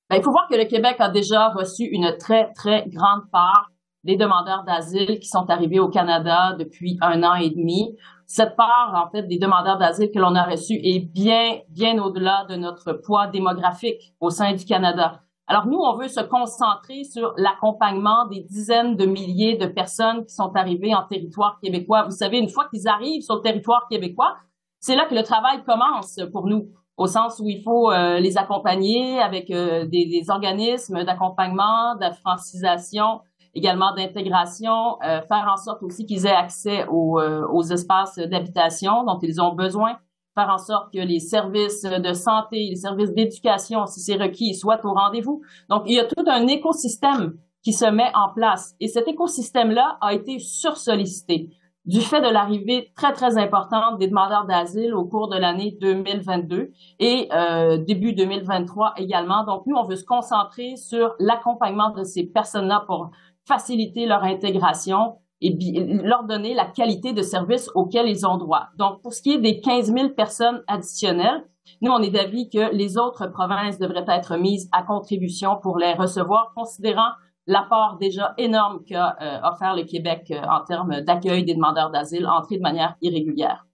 Ben, 0.09 0.15
il 0.15 0.23
faut 0.23 0.31
voir 0.31 0.47
que 0.49 0.55
le 0.55 0.65
Québec 0.65 0.95
a 0.97 1.09
déjà 1.09 1.49
reçu 1.49 1.83
une 1.83 2.17
très, 2.17 2.51
très 2.53 2.85
grande 2.87 3.29
part 3.31 3.69
des 4.03 4.15
demandeurs 4.15 4.63
d'asile 4.63 5.19
qui 5.19 5.27
sont 5.27 5.49
arrivés 5.49 5.79
au 5.79 5.89
Canada 5.89 6.55
depuis 6.57 6.97
un 7.01 7.23
an 7.23 7.35
et 7.35 7.49
demi. 7.49 7.95
Cette 8.25 8.55
part, 8.55 8.93
en 8.95 9.09
fait, 9.09 9.23
des 9.23 9.39
demandeurs 9.39 9.77
d'asile 9.77 10.11
que 10.11 10.19
l'on 10.19 10.35
a 10.35 10.43
reçus 10.43 10.79
est 10.83 10.99
bien, 10.99 11.59
bien 11.69 12.01
au-delà 12.01 12.45
de 12.49 12.55
notre 12.55 12.93
poids 12.93 13.27
démographique 13.27 14.13
au 14.19 14.29
sein 14.29 14.53
du 14.53 14.65
Canada. 14.65 15.21
Alors 15.47 15.65
nous, 15.65 15.79
on 15.79 15.97
veut 15.97 16.07
se 16.07 16.21
concentrer 16.21 17.03
sur 17.03 17.33
l'accompagnement 17.35 18.27
des 18.27 18.41
dizaines 18.41 18.95
de 18.95 19.07
milliers 19.07 19.57
de 19.57 19.65
personnes 19.65 20.23
qui 20.23 20.33
sont 20.35 20.51
arrivées 20.55 20.93
en 20.93 21.03
territoire 21.07 21.59
québécois. 21.59 22.03
Vous 22.03 22.15
savez, 22.15 22.37
une 22.37 22.49
fois 22.49 22.67
qu'ils 22.69 22.87
arrivent 22.87 23.23
sur 23.23 23.37
le 23.37 23.41
territoire 23.41 23.87
québécois, 23.89 24.35
c'est 24.79 24.95
là 24.95 25.05
que 25.09 25.15
le 25.15 25.23
travail 25.23 25.63
commence 25.63 26.19
pour 26.31 26.45
nous, 26.45 26.67
au 26.97 27.07
sens 27.07 27.39
où 27.39 27.49
il 27.49 27.63
faut 27.63 27.91
euh, 27.91 28.19
les 28.19 28.37
accompagner 28.37 29.19
avec 29.19 29.49
euh, 29.49 29.85
des, 29.87 30.05
des, 30.05 30.29
organismes 30.29 31.03
d'accompagnement, 31.03 31.95
de 31.95 32.13
francisation, 32.21 33.21
également 33.53 33.93
d'intégration, 33.93 34.97
euh, 35.03 35.21
faire 35.21 35.47
en 35.51 35.57
sorte 35.57 35.83
aussi 35.83 36.05
qu'ils 36.05 36.25
aient 36.25 36.29
accès 36.29 36.85
aux, 36.87 37.19
euh, 37.19 37.47
aux 37.47 37.63
espaces 37.63 38.17
d'habitation 38.17 39.03
dont 39.03 39.19
ils 39.21 39.41
ont 39.41 39.53
besoin, 39.53 39.97
faire 40.35 40.49
en 40.49 40.57
sorte 40.57 40.93
que 40.93 40.99
les 40.99 41.19
services 41.19 41.83
de 41.83 42.13
santé, 42.13 42.67
les 42.69 42.75
services 42.75 43.13
d'éducation, 43.13 43.85
si 43.85 43.99
c'est 43.99 44.15
requis, 44.15 44.55
soient 44.55 44.85
au 44.85 44.93
rendez-vous. 44.93 45.41
Donc, 45.69 45.83
il 45.85 45.93
y 45.93 45.99
a 45.99 46.05
tout 46.05 46.23
un 46.27 46.47
écosystème 46.47 47.33
qui 47.63 47.73
se 47.73 47.85
met 47.85 48.11
en 48.15 48.33
place. 48.33 48.75
Et 48.79 48.87
cet 48.87 49.07
écosystème-là 49.07 49.97
a 50.01 50.13
été 50.13 50.39
sursollicité 50.39 51.49
du 51.85 52.01
fait 52.01 52.21
de 52.21 52.27
l'arrivée 52.27 52.91
très, 52.95 53.13
très 53.13 53.37
importante 53.37 53.97
des 53.97 54.07
demandeurs 54.07 54.45
d'asile 54.45 54.93
au 54.93 55.05
cours 55.05 55.27
de 55.27 55.37
l'année 55.37 55.75
2022 55.81 56.71
et 56.99 57.29
euh, 57.33 57.77
début 57.77 58.13
2023 58.13 58.93
également. 58.97 59.43
Donc, 59.43 59.63
nous, 59.65 59.75
on 59.75 59.85
veut 59.85 59.95
se 59.95 60.05
concentrer 60.05 60.75
sur 60.75 61.15
l'accompagnement 61.19 61.89
de 61.89 62.03
ces 62.03 62.25
personnes-là 62.27 62.83
pour 62.85 63.09
faciliter 63.49 64.05
leur 64.05 64.23
intégration, 64.23 65.17
et 65.41 65.57
leur 66.03 66.25
donner 66.25 66.53
la 66.53 66.65
qualité 66.65 67.13
de 67.13 67.21
service 67.21 67.69
auquel 67.75 68.07
ils 68.07 68.25
ont 68.25 68.37
droit. 68.37 68.67
Donc, 68.77 69.01
pour 69.01 69.13
ce 69.13 69.21
qui 69.21 69.31
est 69.31 69.39
des 69.39 69.61
15 69.61 69.93
000 69.93 70.09
personnes 70.09 70.61
additionnelles, 70.67 71.45
nous, 71.81 71.91
on 71.91 72.01
est 72.01 72.09
d'avis 72.09 72.49
que 72.49 72.73
les 72.75 72.97
autres 72.97 73.27
provinces 73.27 73.79
devraient 73.79 74.05
être 74.07 74.37
mises 74.37 74.67
à 74.71 74.83
contribution 74.83 75.57
pour 75.61 75.77
les 75.77 75.93
recevoir, 75.93 76.51
considérant 76.55 77.11
l'apport 77.47 77.97
déjà 77.99 78.33
énorme 78.37 78.83
qu'a 78.85 79.15
euh, 79.21 79.39
offert 79.43 79.75
le 79.75 79.83
Québec 79.83 80.27
euh, 80.31 80.41
en 80.49 80.63
termes 80.63 81.01
d'accueil 81.01 81.45
des 81.45 81.55
demandeurs 81.55 81.89
d'asile 81.89 82.27
entrés 82.27 82.57
de 82.57 82.61
manière 82.61 82.95
irrégulière. 83.01 83.65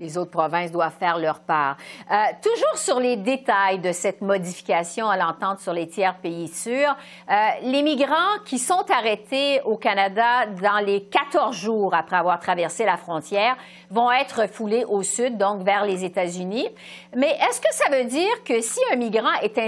Les 0.00 0.16
autres 0.16 0.30
provinces 0.30 0.70
doivent 0.70 0.96
faire 0.96 1.18
leur 1.18 1.40
part. 1.40 1.76
Euh, 2.08 2.14
toujours 2.40 2.78
sur 2.78 3.00
les 3.00 3.16
détails 3.16 3.80
de 3.80 3.90
cette 3.90 4.20
modification 4.20 5.10
à 5.10 5.16
l'entente 5.16 5.58
sur 5.58 5.72
les 5.72 5.88
tiers 5.88 6.16
pays 6.18 6.46
sûrs, 6.46 6.94
euh, 7.28 7.34
les 7.62 7.82
migrants 7.82 8.38
qui 8.44 8.60
sont 8.60 8.84
arrêtés 8.96 9.60
au 9.64 9.76
Canada 9.76 10.46
dans 10.46 10.78
les 10.86 11.06
14 11.06 11.52
jours 11.56 11.94
après 11.96 12.14
avoir 12.14 12.38
traversé 12.38 12.84
la 12.84 12.96
frontière 12.96 13.56
vont 13.90 14.12
être 14.12 14.48
foulés 14.48 14.84
au 14.84 15.02
sud, 15.02 15.36
donc 15.36 15.62
vers 15.62 15.84
les 15.84 16.04
États-Unis. 16.04 16.68
Mais 17.16 17.30
est-ce 17.30 17.60
que 17.60 17.74
ça 17.74 17.90
veut 17.90 18.04
dire 18.04 18.44
que 18.44 18.60
si 18.60 18.78
un 18.92 18.96
migrant 18.96 19.34
est 19.42 19.58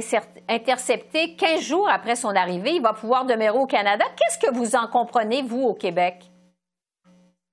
intercepté 0.48 1.34
15 1.34 1.60
jours 1.60 1.88
après 1.90 2.14
son 2.14 2.36
arrivée, 2.36 2.76
il 2.76 2.82
va 2.82 2.92
pouvoir 2.92 3.24
demeurer 3.24 3.58
au 3.58 3.66
Canada? 3.66 4.04
Qu'est-ce 4.14 4.38
que 4.38 4.54
vous 4.54 4.76
en 4.76 4.86
comprenez, 4.86 5.42
vous, 5.42 5.62
au 5.62 5.74
Québec? 5.74 6.29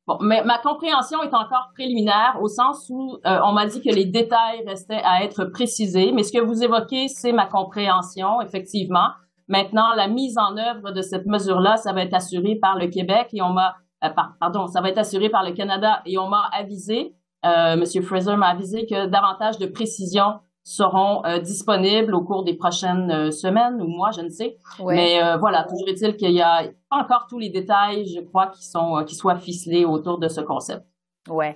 Bon, 0.07 0.17
mais 0.21 0.41
ma 0.45 0.57
compréhension 0.57 1.21
est 1.21 1.33
encore 1.33 1.71
préliminaire 1.73 2.37
au 2.41 2.47
sens 2.47 2.89
où 2.89 3.17
euh, 3.25 3.39
on 3.43 3.51
m'a 3.51 3.65
dit 3.65 3.81
que 3.81 3.93
les 3.93 4.05
détails 4.05 4.63
restaient 4.65 5.01
à 5.03 5.25
être 5.25 5.43
précisés, 5.43 6.13
mais 6.13 6.23
ce 6.23 6.31
que 6.31 6.41
vous 6.41 6.63
évoquez, 6.63 7.09
c'est 7.09 7.33
ma 7.33 7.45
compréhension, 7.45 8.39
effectivement. 8.39 9.09
Maintenant, 9.49 9.93
la 9.95 10.07
mise 10.07 10.37
en 10.37 10.55
œuvre 10.55 10.91
de 10.91 11.01
cette 11.01 11.25
mesure-là, 11.25 11.75
ça 11.75 11.91
va 11.91 12.03
être 12.03 12.13
assuré 12.13 12.55
par 12.55 12.77
le 12.77 12.87
Québec 12.87 13.27
et 13.33 13.41
on 13.41 13.49
m'a, 13.49 13.75
euh, 14.05 14.09
pardon, 14.39 14.67
ça 14.67 14.79
va 14.79 14.89
être 14.89 14.97
assuré 14.97 15.27
par 15.29 15.43
le 15.43 15.51
Canada 15.51 16.01
et 16.05 16.17
on 16.17 16.29
m'a 16.29 16.49
avisé, 16.53 17.13
euh, 17.45 17.75
Monsieur 17.75 18.01
Fraser 18.01 18.37
m'a 18.37 18.47
avisé 18.47 18.85
que 18.85 19.07
davantage 19.07 19.57
de 19.57 19.67
précisions 19.67 20.39
seront 20.67 21.23
euh, 21.23 21.39
disponibles 21.39 22.13
au 22.13 22.21
cours 22.21 22.43
des 22.43 22.53
prochaines 22.53 23.09
euh, 23.09 23.31
semaines 23.31 23.81
ou 23.81 23.87
mois, 23.87 24.11
je 24.11 24.19
ne 24.19 24.29
sais. 24.29 24.57
Mais 24.85 25.23
euh, 25.23 25.37
voilà, 25.37 25.63
toujours 25.63 25.87
est-il 25.87 26.17
qu'il 26.17 26.31
y 26.31 26.41
a 26.41 26.63
pas 26.89 26.97
encore 26.97 27.27
tous 27.29 27.39
les 27.39 27.47
détails, 27.47 28.05
je 28.13 28.19
crois, 28.19 28.47
qui 28.47 28.65
sont 28.65 29.01
qui 29.07 29.15
soient 29.15 29.37
ficelés 29.37 29.85
autour 29.85 30.19
de 30.19 30.27
ce 30.27 30.41
concept. 30.41 30.85
Oui. 31.29 31.47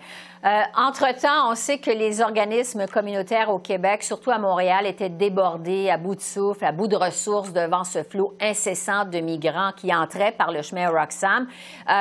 Entre-temps, 0.75 1.49
on 1.49 1.55
sait 1.55 1.77
que 1.77 1.91
les 1.91 2.19
organismes 2.19 2.87
communautaires 2.87 3.49
au 3.49 3.59
Québec, 3.59 4.03
surtout 4.03 4.29
à 4.29 4.37
Montréal, 4.37 4.85
étaient 4.85 5.07
débordés, 5.07 5.89
à 5.89 5.97
bout 5.97 6.15
de 6.15 6.19
souffle, 6.19 6.65
à 6.65 6.73
bout 6.73 6.89
de 6.89 6.97
ressources 6.97 7.53
devant 7.53 7.85
ce 7.85 8.03
flot 8.03 8.35
incessant 8.41 9.05
de 9.05 9.19
migrants 9.19 9.71
qui 9.77 9.95
entraient 9.95 10.33
par 10.33 10.51
le 10.51 10.61
chemin 10.61 10.89
Roxham. 10.89 11.47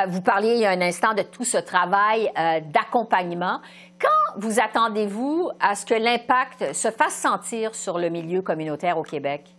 vous 0.09 0.21
parliez 0.21 0.55
il 0.55 0.61
y 0.63 0.67
a 0.67 0.71
un 0.71 0.81
instant 0.81 1.15
de 1.15 1.23
tout 1.23 1.45
ce 1.45 1.59
travail 1.59 2.33
d'accompagnement. 2.73 3.61
Quand 4.01 4.41
vous 4.41 4.61
attendez-vous 4.61 5.51
à 5.61 5.75
ce 5.75 5.85
que 5.85 5.95
l'impact 5.95 6.73
se 6.73 6.91
fasse 6.91 7.15
sentir 7.15 7.75
sur 7.75 7.99
le 7.99 8.09
milieu 8.09 8.41
communautaire 8.41 8.97
au 8.97 9.03
Québec? 9.03 9.55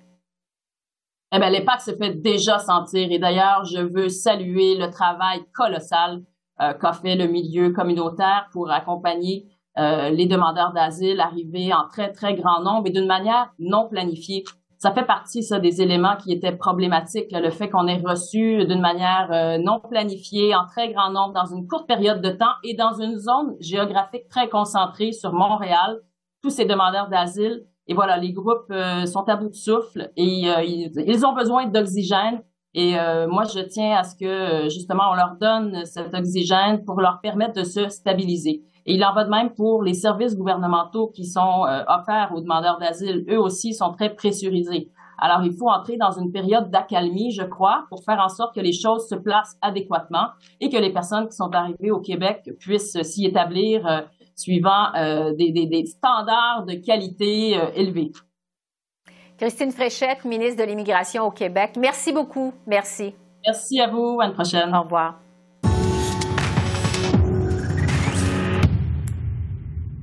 Eh 1.31 1.39
bien, 1.39 1.49
l'impact 1.49 1.81
se 1.81 1.95
fait 1.95 2.15
déjà 2.15 2.57
sentir. 2.59 3.11
Et 3.11 3.19
d'ailleurs, 3.19 3.65
je 3.65 3.79
veux 3.79 4.09
saluer 4.09 4.75
le 4.75 4.89
travail 4.89 5.43
colossal 5.53 6.23
euh, 6.59 6.73
qu'a 6.73 6.93
fait 6.93 7.15
le 7.15 7.27
milieu 7.27 7.71
communautaire 7.71 8.47
pour 8.51 8.71
accompagner 8.71 9.45
euh, 9.77 10.09
les 10.09 10.25
demandeurs 10.25 10.73
d'asile 10.73 11.19
arrivés 11.19 11.71
en 11.73 11.87
très, 11.87 12.11
très 12.11 12.33
grand 12.33 12.61
nombre 12.61 12.87
et 12.87 12.91
d'une 12.91 13.07
manière 13.07 13.53
non 13.59 13.87
planifiée 13.89 14.43
ça 14.81 14.91
fait 14.91 15.05
partie 15.05 15.43
ça 15.43 15.59
des 15.59 15.79
éléments 15.83 16.15
qui 16.17 16.33
étaient 16.33 16.55
problématiques, 16.55 17.31
le 17.31 17.51
fait 17.51 17.69
qu'on 17.69 17.85
ait 17.85 18.01
reçu 18.03 18.65
d'une 18.65 18.81
manière 18.81 19.29
euh, 19.31 19.59
non 19.59 19.79
planifiée 19.79 20.55
en 20.55 20.65
très 20.65 20.91
grand 20.91 21.11
nombre 21.11 21.33
dans 21.33 21.45
une 21.45 21.67
courte 21.67 21.87
période 21.87 22.19
de 22.19 22.31
temps 22.31 22.55
et 22.63 22.73
dans 22.73 22.93
une 22.93 23.15
zone 23.19 23.55
géographique 23.59 24.27
très 24.27 24.49
concentrée 24.49 25.11
sur 25.11 25.33
Montréal, 25.33 25.99
tous 26.41 26.49
ces 26.49 26.65
demandeurs 26.65 27.09
d'asile. 27.09 27.63
Et 27.85 27.93
voilà, 27.93 28.17
les 28.17 28.33
groupes 28.33 28.71
euh, 28.71 29.05
sont 29.05 29.29
à 29.29 29.35
bout 29.35 29.49
de 29.49 29.55
souffle 29.55 30.09
et 30.17 30.49
euh, 30.49 30.63
ils, 30.63 31.25
ont 31.27 31.33
besoin 31.33 31.67
d'oxygène. 31.67 32.41
Et 32.73 32.93
moi, 33.27 33.43
je 33.43 33.59
tiens 33.59 33.97
à 33.97 34.03
ce 34.03 34.15
que 34.15 34.69
justement 34.69 35.11
on 35.11 35.13
leur 35.13 35.35
donne 35.35 35.85
cet 35.85 36.13
oxygène 36.13 36.85
pour 36.85 37.01
leur 37.01 37.19
permettre 37.19 37.53
de 37.53 37.65
se 37.65 37.89
stabiliser. 37.89 38.63
Et 38.85 38.95
il 38.95 39.05
en 39.05 39.13
va 39.13 39.23
de 39.23 39.29
même 39.29 39.53
pour 39.53 39.83
les 39.83 39.93
services 39.93 40.35
gouvernementaux 40.35 41.07
qui 41.07 41.25
sont 41.25 41.65
euh, 41.65 41.83
offerts 41.87 42.31
aux 42.35 42.41
demandeurs 42.41 42.79
d'asile. 42.79 43.25
Eux 43.29 43.39
aussi 43.39 43.73
sont 43.73 43.91
très 43.91 44.13
pressurisés. 44.13 44.89
Alors, 45.19 45.43
il 45.43 45.53
faut 45.53 45.69
entrer 45.69 45.97
dans 45.97 46.11
une 46.11 46.31
période 46.31 46.71
d'accalmie, 46.71 47.31
je 47.31 47.43
crois, 47.43 47.85
pour 47.89 48.03
faire 48.03 48.19
en 48.19 48.29
sorte 48.29 48.55
que 48.55 48.59
les 48.59 48.73
choses 48.73 49.07
se 49.07 49.13
placent 49.13 49.55
adéquatement 49.61 50.29
et 50.59 50.69
que 50.69 50.77
les 50.77 50.91
personnes 50.91 51.27
qui 51.27 51.35
sont 51.35 51.53
arrivées 51.53 51.91
au 51.91 51.99
Québec 51.99 52.49
puissent 52.59 52.99
s'y 53.03 53.25
établir 53.25 53.85
euh, 53.85 54.01
suivant 54.35 54.93
euh, 54.95 55.35
des, 55.35 55.51
des, 55.51 55.67
des, 55.67 55.85
standards 55.85 56.65
de 56.65 56.73
qualité 56.73 57.51
élevés. 57.75 58.11
Christine 59.37 59.71
Fréchette, 59.71 60.25
ministre 60.25 60.63
de 60.63 60.67
l'Immigration 60.67 61.27
au 61.27 61.31
Québec. 61.31 61.73
Merci 61.77 62.11
beaucoup. 62.13 62.53
Merci. 62.65 63.13
Merci 63.45 63.79
à 63.79 63.87
vous. 63.87 64.19
À 64.21 64.25
une 64.25 64.33
prochaine. 64.33 64.73
Au 64.73 64.83
revoir. 64.83 65.30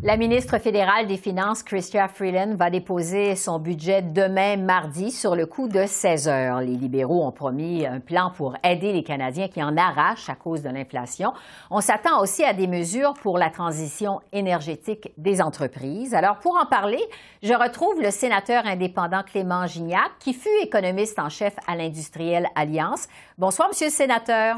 La 0.09 0.17
ministre 0.17 0.57
fédérale 0.57 1.07
des 1.07 1.19
Finances, 1.19 1.63
Chrystia 1.63 2.09
Freeland, 2.09 2.55
va 2.57 2.71
déposer 2.71 3.37
son 3.37 3.59
budget 3.59 4.01
demain 4.01 4.57
mardi 4.57 5.11
sur 5.11 5.37
le 5.37 5.45
coup 5.45 5.69
de 5.69 5.85
16 5.85 6.29
heures. 6.29 6.61
Les 6.63 6.77
libéraux 6.77 7.27
ont 7.27 7.31
promis 7.31 7.87
un 7.87 8.01
plan 8.01 8.33
pour 8.35 8.57
aider 8.65 8.95
les 8.95 9.03
Canadiens 9.03 9.49
qui 9.49 9.63
en 9.63 9.77
arrachent 9.77 10.31
à 10.31 10.35
cause 10.35 10.63
de 10.63 10.71
l'inflation. 10.71 11.35
On 11.71 11.83
s'attend 11.83 12.23
aussi 12.23 12.43
à 12.43 12.55
des 12.55 12.67
mesures 12.67 13.13
pour 13.21 13.37
la 13.37 13.51
transition 13.51 14.23
énergétique 14.33 15.13
des 15.19 15.43
entreprises. 15.43 16.15
Alors, 16.15 16.39
pour 16.39 16.57
en 16.57 16.65
parler, 16.65 17.05
je 17.43 17.53
retrouve 17.53 18.01
le 18.01 18.11
sénateur 18.11 18.65
indépendant 18.65 19.23
Clément 19.23 19.67
Gignac, 19.67 20.13
qui 20.21 20.33
fut 20.33 20.49
économiste 20.63 21.19
en 21.19 21.29
chef 21.29 21.55
à 21.67 21.77
l'Industrielle 21.77 22.49
Alliance. 22.55 23.09
Bonsoir, 23.37 23.69
Monsieur 23.69 23.89
le 23.89 23.93
sénateur. 23.93 24.57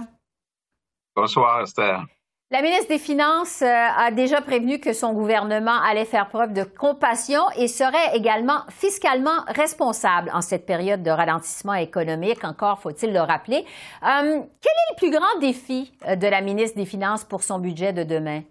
Bonsoir, 1.17 1.63
Esther. 1.63 2.05
La 2.53 2.63
ministre 2.63 2.89
des 2.89 2.99
Finances 2.99 3.63
euh, 3.63 3.67
a 3.69 4.11
déjà 4.11 4.41
prévenu 4.41 4.81
que 4.81 4.93
son 4.93 5.13
gouvernement 5.13 5.81
allait 5.85 6.05
faire 6.05 6.29
preuve 6.29 6.53
de 6.53 6.65
compassion 6.65 7.43
et 7.57 7.69
serait 7.69 8.17
également 8.17 8.65
fiscalement 8.71 9.45
responsable 9.47 10.33
en 10.35 10.41
cette 10.41 10.67
période 10.67 11.05
de 11.05 11.11
ralentissement 11.11 11.75
économique, 11.75 12.43
encore 12.43 12.81
faut-il 12.81 13.13
le 13.13 13.21
rappeler. 13.21 13.59
Euh, 13.59 14.41
quel 14.61 14.73
est 14.73 14.91
le 14.91 14.97
plus 14.97 15.11
grand 15.13 15.39
défi 15.39 15.93
euh, 16.09 16.17
de 16.17 16.27
la 16.27 16.41
ministre 16.41 16.77
des 16.77 16.87
Finances 16.87 17.25
pour 17.25 17.45
son 17.45 17.61
budget 17.61 17.93
de 17.93 18.03
demain? 18.03 18.43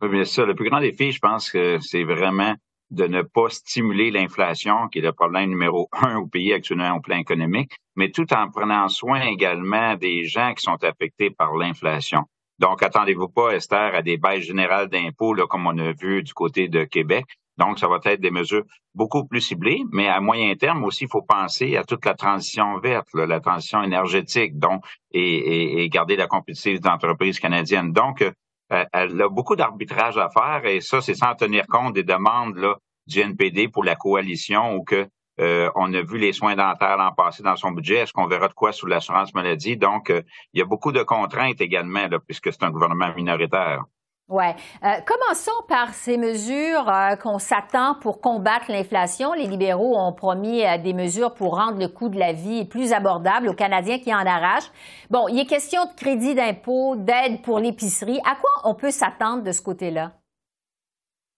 Oui, 0.00 0.10
bien 0.10 0.24
sûr. 0.24 0.46
Le 0.46 0.54
plus 0.54 0.70
grand 0.70 0.80
défi, 0.80 1.10
je 1.10 1.18
pense 1.18 1.50
que 1.50 1.78
c'est 1.80 2.04
vraiment 2.04 2.54
de 2.90 3.08
ne 3.08 3.22
pas 3.22 3.48
stimuler 3.48 4.12
l'inflation, 4.12 4.86
qui 4.86 5.00
est 5.00 5.02
le 5.02 5.12
problème 5.12 5.50
numéro 5.50 5.88
un 6.00 6.18
au 6.18 6.28
pays 6.28 6.52
actuellement 6.52 6.94
au 6.94 7.00
plan 7.00 7.16
économique, 7.16 7.72
mais 7.96 8.12
tout 8.12 8.32
en 8.32 8.48
prenant 8.50 8.86
soin 8.86 9.22
également 9.22 9.96
des 9.96 10.26
gens 10.26 10.54
qui 10.54 10.62
sont 10.62 10.84
affectés 10.84 11.30
par 11.30 11.56
l'inflation. 11.56 12.22
Donc, 12.58 12.82
attendez-vous 12.82 13.28
pas, 13.28 13.50
Esther, 13.50 13.94
à 13.94 14.02
des 14.02 14.18
baisses 14.18 14.44
générales 14.44 14.88
d'impôts, 14.88 15.34
comme 15.48 15.66
on 15.66 15.76
a 15.78 15.92
vu 15.92 16.22
du 16.22 16.32
côté 16.32 16.68
de 16.68 16.84
Québec. 16.84 17.24
Donc, 17.58 17.78
ça 17.78 17.88
va 17.88 17.98
être 18.04 18.20
des 18.20 18.30
mesures 18.30 18.64
beaucoup 18.94 19.26
plus 19.26 19.40
ciblées, 19.40 19.82
mais 19.92 20.08
à 20.08 20.20
moyen 20.20 20.54
terme 20.54 20.84
aussi, 20.84 21.04
il 21.04 21.10
faut 21.10 21.22
penser 21.22 21.76
à 21.76 21.84
toute 21.84 22.04
la 22.04 22.14
transition 22.14 22.78
verte, 22.78 23.08
la 23.14 23.40
transition 23.40 23.82
énergétique, 23.82 24.58
donc, 24.58 24.84
et, 25.12 25.88
garder 25.90 26.16
la 26.16 26.26
compétitivité 26.26 26.80
des 26.80 26.88
entreprises 26.88 27.40
canadiennes. 27.40 27.92
Donc, 27.92 28.22
euh, 28.22 28.84
elle 28.92 29.20
a 29.20 29.28
beaucoup 29.28 29.54
d'arbitrage 29.54 30.16
à 30.16 30.30
faire 30.30 30.64
et 30.64 30.80
ça, 30.80 31.02
c'est 31.02 31.14
sans 31.14 31.34
tenir 31.34 31.66
compte 31.66 31.94
des 31.94 32.04
demandes 32.04 32.56
là, 32.56 32.76
du 33.06 33.20
NPD 33.20 33.68
pour 33.68 33.84
la 33.84 33.96
coalition 33.96 34.74
ou 34.74 34.82
que 34.82 35.06
euh, 35.40 35.70
on 35.74 35.92
a 35.94 36.02
vu 36.02 36.18
les 36.18 36.32
soins 36.32 36.56
dentaires 36.56 36.96
l'an 36.96 37.12
passé 37.12 37.42
dans 37.42 37.56
son 37.56 37.70
budget. 37.72 37.96
Est-ce 37.96 38.12
qu'on 38.12 38.26
verra 38.26 38.48
de 38.48 38.52
quoi 38.52 38.72
sous 38.72 38.86
l'assurance 38.86 39.34
maladie? 39.34 39.76
Donc, 39.76 40.10
euh, 40.10 40.22
il 40.52 40.60
y 40.60 40.62
a 40.62 40.66
beaucoup 40.66 40.92
de 40.92 41.02
contraintes 41.02 41.60
également, 41.60 42.06
puisque 42.26 42.52
c'est 42.52 42.62
un 42.64 42.70
gouvernement 42.70 43.12
minoritaire. 43.14 43.84
Oui. 44.28 44.44
Euh, 44.84 44.88
commençons 45.04 45.50
par 45.68 45.92
ces 45.92 46.16
mesures 46.16 46.90
qu'on 47.22 47.38
s'attend 47.38 47.96
pour 47.96 48.20
combattre 48.20 48.70
l'inflation. 48.70 49.34
Les 49.34 49.46
libéraux 49.46 49.98
ont 49.98 50.12
promis 50.12 50.62
des 50.82 50.94
mesures 50.94 51.34
pour 51.34 51.56
rendre 51.56 51.78
le 51.78 51.88
coût 51.88 52.08
de 52.08 52.18
la 52.18 52.32
vie 52.32 52.64
plus 52.64 52.92
abordable 52.92 53.48
aux 53.48 53.54
Canadiens 53.54 53.98
qui 53.98 54.14
en 54.14 54.24
arrachent. 54.24 54.70
Bon, 55.10 55.28
il 55.28 55.38
est 55.38 55.46
question 55.46 55.84
de 55.84 55.92
crédit 55.94 56.34
d'impôt, 56.34 56.96
d'aide 56.96 57.42
pour 57.42 57.58
l'épicerie. 57.58 58.20
À 58.20 58.36
quoi 58.36 58.50
on 58.64 58.74
peut 58.74 58.92
s'attendre 58.92 59.42
de 59.42 59.52
ce 59.52 59.60
côté-là? 59.60 60.12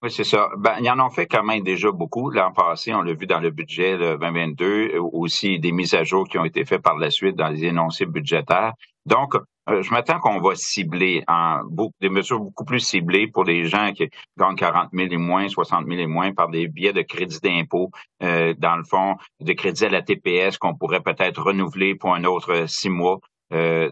Oui, 0.04 0.10
c'est 0.10 0.24
ça. 0.24 0.50
Ben, 0.58 0.76
ils 0.82 0.90
en 0.90 1.00
ont 1.00 1.08
fait 1.08 1.26
quand 1.26 1.42
même 1.42 1.62
déjà 1.62 1.90
beaucoup. 1.90 2.28
L'an 2.28 2.52
passé, 2.52 2.92
on 2.92 3.00
l'a 3.00 3.14
vu 3.14 3.26
dans 3.26 3.40
le 3.40 3.50
budget 3.50 3.96
2022, 3.96 4.66
euh, 4.96 5.00
aussi 5.00 5.58
des 5.58 5.72
mises 5.72 5.94
à 5.94 6.04
jour 6.04 6.28
qui 6.28 6.36
ont 6.36 6.44
été 6.44 6.66
faites 6.66 6.82
par 6.82 6.98
la 6.98 7.10
suite 7.10 7.36
dans 7.36 7.48
les 7.48 7.64
énoncés 7.64 8.04
budgétaires. 8.04 8.74
Donc, 9.06 9.34
euh, 9.70 9.80
je 9.80 9.90
m'attends 9.92 10.18
qu'on 10.20 10.42
va 10.42 10.56
cibler 10.56 11.24
en 11.26 11.62
des 12.02 12.10
mesures 12.10 12.38
beaucoup 12.38 12.66
plus 12.66 12.80
ciblées 12.80 13.28
pour 13.28 13.44
les 13.44 13.64
gens 13.64 13.92
qui 13.94 14.10
gagnent 14.38 14.56
40 14.56 14.90
000 14.92 15.08
et 15.10 15.16
moins, 15.16 15.48
60 15.48 15.86
000 15.86 15.98
et 15.98 16.06
moins 16.06 16.34
par 16.34 16.50
des 16.50 16.68
biais 16.68 16.92
de 16.92 17.00
crédit 17.00 17.40
d'impôt, 17.42 17.90
euh, 18.22 18.52
dans 18.58 18.76
le 18.76 18.84
fond, 18.84 19.16
de 19.40 19.54
crédit 19.54 19.86
à 19.86 19.88
la 19.88 20.02
TPS 20.02 20.58
qu'on 20.58 20.74
pourrait 20.74 21.00
peut-être 21.00 21.40
renouveler 21.42 21.94
pour 21.94 22.14
un 22.14 22.24
autre 22.24 22.66
six 22.68 22.90
mois. 22.90 23.20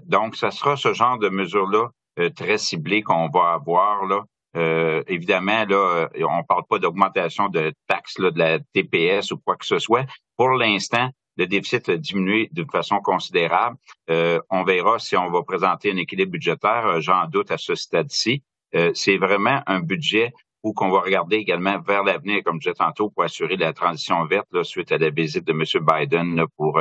donc, 0.04 0.36
ça 0.36 0.50
sera 0.50 0.76
ce 0.76 0.92
genre 0.92 1.18
de 1.18 1.30
mesures-là 1.30 1.88
très 2.36 2.58
ciblées 2.58 3.00
qu'on 3.00 3.30
va 3.30 3.52
avoir 3.54 4.04
là. 4.04 4.24
Évidemment, 4.54 5.64
là, 5.64 6.08
on 6.28 6.44
parle 6.44 6.64
pas 6.68 6.78
d'augmentation 6.78 7.48
de 7.48 7.72
taxes 7.86 8.20
de 8.20 8.32
la 8.36 8.58
TPS 8.58 9.32
ou 9.32 9.38
quoi 9.38 9.56
que 9.56 9.66
ce 9.66 9.78
soit. 9.78 10.06
Pour 10.36 10.50
l'instant, 10.50 11.10
le 11.36 11.46
déficit 11.46 11.88
a 11.88 11.96
diminué 11.96 12.48
d'une 12.52 12.70
façon 12.70 12.98
considérable. 12.98 13.76
Euh, 14.10 14.40
on 14.50 14.64
verra 14.64 14.98
si 14.98 15.16
on 15.16 15.30
va 15.30 15.42
présenter 15.42 15.90
un 15.90 15.96
équilibre 15.96 16.32
budgétaire. 16.32 16.86
Euh, 16.86 17.00
j'en 17.00 17.26
doute 17.26 17.50
à 17.50 17.58
ce 17.58 17.74
stade-ci. 17.74 18.42
Euh, 18.74 18.90
c'est 18.94 19.16
vraiment 19.16 19.62
un 19.66 19.80
budget 19.80 20.32
où 20.62 20.72
qu'on 20.72 20.90
va 20.90 21.00
regarder 21.00 21.36
également 21.36 21.80
vers 21.80 22.04
l'avenir, 22.04 22.42
comme 22.44 22.60
je 22.60 22.70
disais 22.70 22.74
tantôt, 22.74 23.10
pour 23.10 23.24
assurer 23.24 23.56
la 23.56 23.72
transition 23.72 24.24
verte 24.26 24.62
suite 24.62 24.92
à 24.92 24.98
la 24.98 25.10
visite 25.10 25.44
de 25.44 25.52
M. 25.52 25.64
Biden 25.84 26.44
pour 26.56 26.80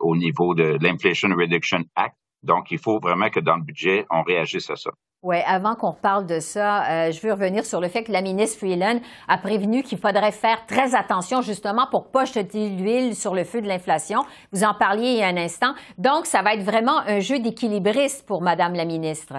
au 0.00 0.16
niveau 0.16 0.54
de 0.54 0.76
l'Inflation 0.80 1.28
Reduction 1.36 1.84
Act. 1.94 2.16
Donc, 2.42 2.70
il 2.70 2.78
faut 2.78 2.98
vraiment 3.00 3.30
que 3.30 3.40
dans 3.40 3.56
le 3.56 3.62
budget, 3.62 4.06
on 4.10 4.22
réagisse 4.22 4.70
à 4.70 4.76
ça. 4.76 4.90
Oui, 5.22 5.38
avant 5.46 5.74
qu'on 5.74 5.90
reparle 5.90 6.26
de 6.26 6.38
ça, 6.38 7.08
euh, 7.08 7.10
je 7.10 7.20
veux 7.20 7.32
revenir 7.32 7.66
sur 7.66 7.80
le 7.80 7.88
fait 7.88 8.04
que 8.04 8.12
la 8.12 8.22
ministre 8.22 8.58
Freeland 8.58 9.00
a 9.26 9.36
prévenu 9.36 9.82
qu'il 9.82 9.98
faudrait 9.98 10.30
faire 10.30 10.64
très 10.66 10.94
attention 10.94 11.42
justement 11.42 11.88
pour 11.90 12.12
pas 12.12 12.24
jeter 12.24 12.68
l'huile 12.68 13.16
sur 13.16 13.34
le 13.34 13.42
feu 13.42 13.60
de 13.60 13.66
l'inflation. 13.66 14.24
Vous 14.52 14.62
en 14.62 14.74
parliez 14.74 15.10
il 15.10 15.18
y 15.18 15.22
a 15.22 15.26
un 15.26 15.36
instant. 15.36 15.74
Donc, 15.98 16.26
ça 16.26 16.42
va 16.42 16.54
être 16.54 16.62
vraiment 16.62 17.00
un 17.00 17.18
jeu 17.18 17.40
d'équilibriste 17.40 18.26
pour 18.26 18.42
Madame 18.42 18.74
la 18.74 18.84
ministre. 18.84 19.34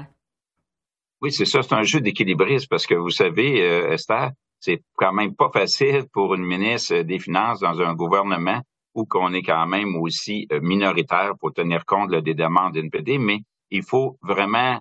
Oui, 1.21 1.31
c'est 1.31 1.45
ça, 1.45 1.61
c'est 1.61 1.73
un 1.73 1.83
jeu 1.83 2.01
d'équilibriste 2.01 2.67
parce 2.69 2.85
que 2.85 2.95
vous 2.95 3.09
savez, 3.09 3.61
euh, 3.61 3.93
Esther, 3.93 4.31
c'est 4.59 4.81
quand 4.97 5.13
même 5.13 5.33
pas 5.33 5.49
facile 5.49 6.03
pour 6.11 6.35
une 6.35 6.43
ministre 6.43 7.03
des 7.03 7.19
Finances 7.19 7.61
dans 7.61 7.79
un 7.79 7.93
gouvernement 7.93 8.59
où 8.95 9.05
qu'on 9.05 9.33
est 9.33 9.43
quand 9.43 9.67
même 9.67 9.95
aussi 9.95 10.47
euh, 10.51 10.59
minoritaire 10.61 11.33
pour 11.39 11.53
tenir 11.53 11.85
compte 11.85 12.11
des 12.11 12.33
demandes 12.33 12.75
NPD, 12.75 13.17
mais 13.17 13.39
il 13.71 13.83
faut 13.83 14.17
vraiment 14.23 14.79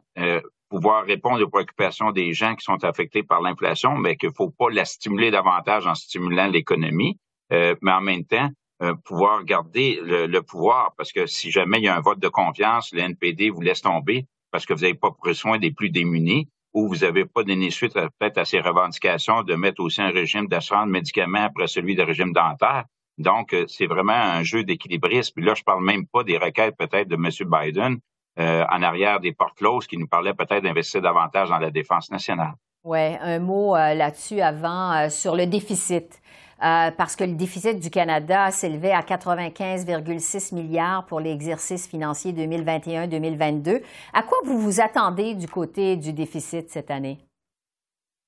pouvoir 0.69 1.05
répondre 1.05 1.43
aux 1.43 1.49
préoccupations 1.49 2.13
des 2.13 2.33
gens 2.33 2.55
qui 2.55 2.65
sont 2.65 2.85
affectés 2.85 3.23
par 3.23 3.41
l'inflation, 3.41 3.97
mais 3.97 4.17
qu'il 4.17 4.29
ne 4.31 4.35
faut 4.35 4.51
pas 4.51 4.71
la 4.71 4.85
stimuler 4.85 5.31
davantage 5.31 5.87
en 5.87 5.95
stimulant 5.95 6.47
l'économie, 6.47 7.19
euh, 7.53 7.75
mais 7.81 7.93
en 7.93 8.01
même 8.01 8.25
temps, 8.25 8.51
euh, 8.83 8.95
pouvoir 9.05 9.45
garder 9.45 9.99
le, 10.03 10.41
pouvoir, 10.41 10.93
parce 10.97 11.13
que 11.13 11.27
si 11.27 11.51
jamais 11.51 11.79
il 11.79 11.85
y 11.85 11.89
a 11.89 11.97
un 11.97 12.01
vote 12.01 12.21
de 12.21 12.29
confiance, 12.29 12.93
le 12.93 13.01
NPD 13.01 13.51
vous 13.51 13.61
laisse 13.61 13.83
tomber 13.83 14.27
parce 14.51 14.67
que 14.67 14.73
vous 14.73 14.81
n'avez 14.81 14.95
pas 14.95 15.11
pris 15.11 15.35
soin 15.35 15.59
des 15.59 15.73
plus 15.73 15.91
démunis 15.91 16.49
ou 16.73 16.89
vous 16.89 16.99
n'avez 16.99 17.25
pas 17.25 17.43
donné 17.43 17.71
suite 17.71 17.95
peut-être 17.95 18.39
à 18.39 18.45
ces 18.45 18.61
revendications 18.61 19.43
de 19.43 19.55
mettre 19.55 19.83
aussi 19.83 20.01
un 20.01 20.11
régime 20.11 20.47
d'assurance 20.47 20.87
de 20.87 20.93
médicaments 20.93 21.45
après 21.45 21.67
celui 21.67 21.97
de 21.97 22.03
régime 22.03 22.33
dentaire. 22.33 22.85
Donc, 23.19 23.53
euh, 23.53 23.65
c'est 23.67 23.87
vraiment 23.87 24.13
un 24.13 24.43
jeu 24.43 24.65
d'équilibrisme. 24.65 25.41
Là, 25.41 25.55
je 25.55 25.65
parle 25.65 25.85
même 25.85 26.07
pas 26.07 26.23
des 26.23 26.39
requêtes 26.39 26.77
peut-être 26.77 27.09
de 27.09 27.17
M. 27.17 27.29
Biden, 27.51 27.99
euh, 28.39 28.65
en 28.71 28.83
arrière 28.83 29.19
des 29.21 29.33
portes 29.33 29.57
closes 29.57 29.87
qui 29.87 29.99
nous 29.99 30.07
parlaient 30.07 30.35
peut-être 30.35 30.63
d'investir 30.63 31.03
davantage 31.03 31.49
dans 31.49 31.59
la 31.59 31.71
défense 31.71 32.11
nationale. 32.11 32.53
Oui, 32.85 33.17
un 33.21 33.41
mot 33.41 33.75
euh, 33.75 33.95
là-dessus 33.95 34.41
avant 34.41 35.11
sur 35.11 35.35
le 35.35 35.47
déficit. 35.47 36.21
parce 36.61 37.15
que 37.15 37.25
le 37.25 37.35
déficit 37.35 37.79
du 37.79 37.91
Canada 37.91 38.51
s'élevait 38.51 38.93
à 38.93 39.03
95,6 39.03 40.55
milliards 40.55 41.07
pour 41.07 41.21
l'exercice 41.21 41.89
financier 41.89 42.33
2021-2022. 42.33 43.81
À 44.13 44.23
quoi 44.23 44.39
vous 44.45 44.59
vous 44.59 44.81
attendez 44.81 45.35
du 45.35 45.47
côté 45.47 45.97
du 45.97 46.13
déficit 46.13 46.69
cette 46.71 46.91
année? 46.91 47.19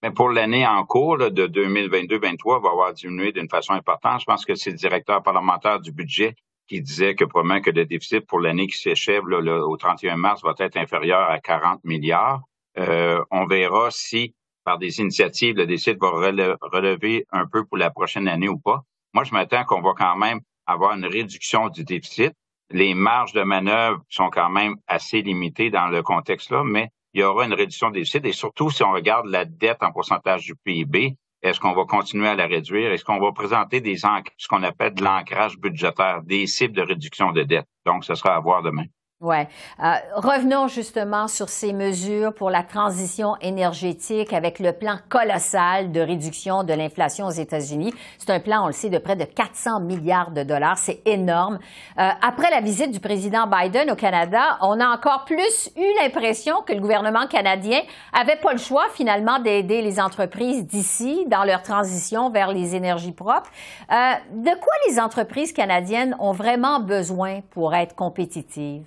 Mais 0.03 0.11
pour 0.11 0.31
l'année 0.31 0.67
en 0.67 0.85
cours 0.85 1.19
de 1.19 1.47
2022-2023, 1.47 2.63
va 2.63 2.71
avoir 2.71 2.93
diminué 2.95 3.33
d'une 3.33 3.49
façon 3.49 3.75
importante. 3.75 4.21
Je 4.21 4.25
pense 4.25 4.47
que 4.47 4.55
c'est 4.55 4.71
le 4.71 4.77
directeur 4.77 5.23
parlementaire 5.23 5.81
du 5.81 5.93
budget 5.93 6.35
qui 6.69 6.81
disait 6.81 7.15
que 7.15 7.25
probablement 7.25 7.61
que 7.61 7.71
le 7.71 7.85
déficit 7.85 8.27
pour 8.27 8.41
l'année 8.41 8.67
qui 8.67 8.79
s'achève 8.79 9.25
au 9.25 9.77
31 9.77 10.17
mars 10.17 10.43
va 10.43 10.55
être 10.59 10.77
inférieur 10.77 11.29
à 11.29 11.39
40 11.39 11.85
milliards. 11.85 12.41
Euh, 12.79 13.23
on 13.31 13.45
verra 13.47 13.91
si, 13.91 14.35
par 14.65 14.79
des 14.79 15.01
initiatives, 15.01 15.57
le 15.57 15.67
déficit 15.67 15.99
va 16.01 16.11
relever 16.11 17.27
un 17.33 17.47
peu 17.47 17.65
pour 17.65 17.77
la 17.77 17.91
prochaine 17.91 18.29
année 18.29 18.49
ou 18.49 18.59
pas. 18.59 18.83
Moi, 19.13 19.25
je 19.25 19.33
m'attends 19.33 19.65
qu'on 19.65 19.83
va 19.83 19.93
quand 19.97 20.17
même 20.17 20.41
avoir 20.67 20.97
une 20.97 21.05
réduction 21.05 21.69
du 21.69 21.85
déficit. 21.85 22.33
Les 22.71 22.95
marges 22.95 23.33
de 23.33 23.43
manœuvre 23.43 24.01
sont 24.09 24.31
quand 24.31 24.49
même 24.49 24.77
assez 24.87 25.23
limitées 25.23 25.71
dans 25.71 25.89
le 25.89 26.03
contexte 26.03 26.51
là, 26.51 26.63
mais 26.65 26.89
il 27.13 27.21
y 27.21 27.25
aura 27.25 27.45
une 27.45 27.55
réduction 27.55 27.91
du 27.91 28.01
déficit. 28.01 28.25
Et 28.25 28.33
surtout, 28.33 28.71
si 28.71 28.83
on 28.83 28.93
regarde 28.93 29.27
la 29.27 29.45
dette 29.45 29.83
en 29.83 29.93
pourcentage 29.93 30.45
du 30.45 30.55
PIB, 30.55 31.17
est-ce 31.43 31.59
qu'on 31.59 31.73
va 31.73 31.85
continuer 31.85 32.29
à 32.29 32.35
la 32.35 32.47
réduire? 32.47 32.93
Est-ce 32.93 33.05
qu'on 33.05 33.19
va 33.19 33.33
présenter 33.33 33.81
des 33.81 33.97
ce 33.97 34.49
qu'on 34.49 34.63
appelle 34.63 34.95
de 34.95 35.03
l'ancrage 35.03 35.57
budgétaire, 35.59 36.23
des 36.23 36.47
cibles 36.47 36.77
de 36.77 36.83
réduction 36.83 37.33
de 37.33 37.43
dette? 37.43 37.67
Donc, 37.87 38.05
ce 38.05 38.15
sera 38.15 38.37
à 38.37 38.41
voir 38.41 38.63
demain. 38.63 38.85
Oui. 39.23 39.37
Euh, 39.85 39.93
revenons 40.15 40.67
justement 40.67 41.29
sur 41.29 41.51
ces 41.51 41.75
mesures 41.75 42.33
pour 42.33 42.49
la 42.49 42.63
transition 42.63 43.37
énergétique 43.43 44.33
avec 44.33 44.59
le 44.59 44.73
plan 44.73 44.97
colossal 45.11 45.93
de 45.93 46.01
réduction 46.01 46.65
de 46.65 46.73
l'inflation 46.73 47.27
aux 47.27 47.31
États-Unis. 47.31 47.93
C'est 48.17 48.31
un 48.31 48.41
plan, 48.41 48.65
on 48.65 48.69
le 48.69 48.73
sait, 48.73 48.89
de 48.89 48.97
près 48.97 49.17
de 49.17 49.25
400 49.25 49.81
milliards 49.81 50.31
de 50.31 50.43
dollars. 50.43 50.79
C'est 50.79 51.03
énorme. 51.05 51.59
Euh, 51.99 52.09
après 52.23 52.51
la 52.51 52.63
visite 52.63 52.93
du 52.93 53.01
président 53.01 53.47
Biden 53.47 53.91
au 53.91 53.95
Canada, 53.95 54.57
on 54.63 54.81
a 54.81 54.89
encore 54.89 55.27
plus 55.27 55.71
eu 55.77 56.01
l'impression 56.01 56.63
que 56.63 56.73
le 56.73 56.81
gouvernement 56.81 57.27
canadien 57.27 57.83
avait 58.15 58.37
pas 58.37 58.53
le 58.53 58.59
choix 58.59 58.87
finalement 58.95 59.39
d'aider 59.39 59.83
les 59.83 60.01
entreprises 60.01 60.65
d'ici 60.65 61.27
dans 61.27 61.45
leur 61.45 61.61
transition 61.61 62.31
vers 62.31 62.51
les 62.51 62.75
énergies 62.75 63.13
propres. 63.13 63.51
Euh, 63.93 64.13
de 64.33 64.59
quoi 64.59 64.73
les 64.89 64.99
entreprises 64.99 65.53
canadiennes 65.53 66.17
ont 66.21 66.33
vraiment 66.33 66.81
besoin 66.81 67.43
pour 67.51 67.75
être 67.75 67.95
compétitives? 67.95 68.87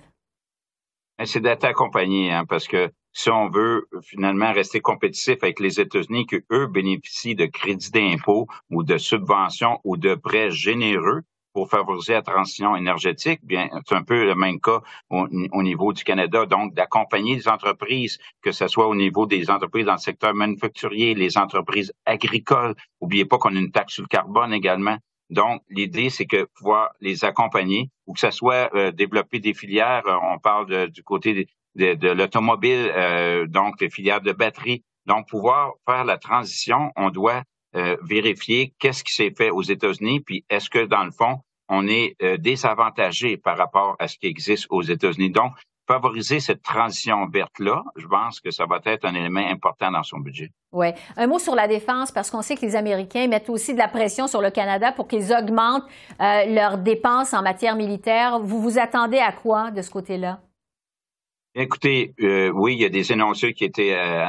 C'est 1.24 1.40
d'être 1.40 1.64
accompagné, 1.64 2.32
hein, 2.32 2.44
parce 2.44 2.66
que 2.66 2.90
si 3.12 3.30
on 3.30 3.48
veut 3.48 3.86
finalement 4.02 4.52
rester 4.52 4.80
compétitif 4.80 5.36
avec 5.42 5.60
les 5.60 5.80
États-Unis, 5.80 6.26
que 6.26 6.42
eux 6.50 6.66
bénéficient 6.66 7.36
de 7.36 7.46
crédits 7.46 7.92
d'impôt 7.92 8.48
ou 8.70 8.82
de 8.82 8.98
subventions 8.98 9.80
ou 9.84 9.96
de 9.96 10.16
prêts 10.16 10.50
généreux 10.50 11.22
pour 11.52 11.70
favoriser 11.70 12.14
la 12.14 12.22
transition 12.22 12.74
énergétique, 12.74 13.38
bien, 13.44 13.68
c'est 13.86 13.94
un 13.94 14.02
peu 14.02 14.24
le 14.26 14.34
même 14.34 14.60
cas 14.60 14.80
au, 15.10 15.28
niveau 15.62 15.92
du 15.92 16.02
Canada. 16.02 16.44
Donc, 16.46 16.74
d'accompagner 16.74 17.36
les 17.36 17.46
entreprises, 17.48 18.18
que 18.42 18.50
ce 18.50 18.66
soit 18.66 18.88
au 18.88 18.96
niveau 18.96 19.26
des 19.26 19.48
entreprises 19.48 19.86
dans 19.86 19.92
le 19.92 19.98
secteur 19.98 20.34
manufacturier, 20.34 21.14
les 21.14 21.38
entreprises 21.38 21.92
agricoles. 22.04 22.74
N'oubliez 23.00 23.24
pas 23.24 23.38
qu'on 23.38 23.54
a 23.54 23.60
une 23.60 23.70
taxe 23.70 23.94
sur 23.94 24.02
le 24.02 24.08
carbone 24.08 24.52
également. 24.52 24.98
Donc, 25.34 25.62
l'idée, 25.68 26.10
c'est 26.10 26.26
que 26.26 26.44
pouvoir 26.56 26.92
les 27.00 27.24
accompagner 27.24 27.90
ou 28.06 28.14
que 28.14 28.20
ce 28.20 28.30
soit 28.30 28.70
euh, 28.74 28.92
développer 28.92 29.40
des 29.40 29.52
filières. 29.52 30.06
Euh, 30.06 30.16
on 30.32 30.38
parle 30.38 30.88
du 30.90 31.02
côté 31.02 31.48
de, 31.74 32.12
l'automobile, 32.12 32.92
euh, 32.94 33.46
donc 33.48 33.80
les 33.80 33.90
filières 33.90 34.20
de 34.20 34.32
batterie. 34.32 34.84
Donc, 35.06 35.28
pouvoir 35.28 35.72
faire 35.86 36.04
la 36.04 36.18
transition, 36.18 36.92
on 36.96 37.10
doit 37.10 37.42
vérifier 38.02 38.72
qu'est-ce 38.78 39.02
qui 39.02 39.12
s'est 39.12 39.34
fait 39.36 39.50
aux 39.50 39.62
États-Unis, 39.62 40.20
puis 40.20 40.44
est-ce 40.48 40.70
que, 40.70 40.84
dans 40.86 41.02
le 41.02 41.10
fond, 41.10 41.40
on 41.68 41.88
est 41.88 42.14
désavantagé 42.38 43.36
par 43.36 43.58
rapport 43.58 43.96
à 43.98 44.06
ce 44.06 44.16
qui 44.16 44.28
existe 44.28 44.68
aux 44.70 44.82
États-Unis. 44.82 45.30
Donc, 45.30 45.54
favoriser 45.86 46.40
cette 46.40 46.62
transition 46.62 47.26
verte-là, 47.26 47.82
je 47.96 48.06
pense 48.06 48.40
que 48.40 48.50
ça 48.50 48.64
va 48.66 48.80
être 48.84 49.04
un 49.04 49.14
élément 49.14 49.46
important 49.46 49.90
dans 49.90 50.02
son 50.02 50.18
budget. 50.18 50.50
Oui. 50.72 50.88
Un 51.16 51.26
mot 51.26 51.38
sur 51.38 51.54
la 51.54 51.68
défense, 51.68 52.10
parce 52.10 52.30
qu'on 52.30 52.42
sait 52.42 52.56
que 52.56 52.62
les 52.62 52.76
Américains 52.76 53.28
mettent 53.28 53.50
aussi 53.50 53.74
de 53.74 53.78
la 53.78 53.88
pression 53.88 54.26
sur 54.26 54.40
le 54.40 54.50
Canada 54.50 54.92
pour 54.92 55.06
qu'ils 55.06 55.32
augmentent 55.32 55.84
euh, 56.20 56.46
leurs 56.46 56.78
dépenses 56.78 57.34
en 57.34 57.42
matière 57.42 57.76
militaire. 57.76 58.40
Vous 58.40 58.60
vous 58.60 58.78
attendez 58.78 59.18
à 59.18 59.32
quoi 59.32 59.70
de 59.70 59.82
ce 59.82 59.90
côté-là? 59.90 60.40
Écoutez, 61.56 62.14
euh, 62.20 62.50
oui, 62.50 62.74
il 62.74 62.80
y 62.80 62.84
a 62.84 62.88
des 62.88 63.12
énoncés 63.12 63.52
qui 63.52 63.64
étaient 63.64 63.94
euh, 63.94 64.28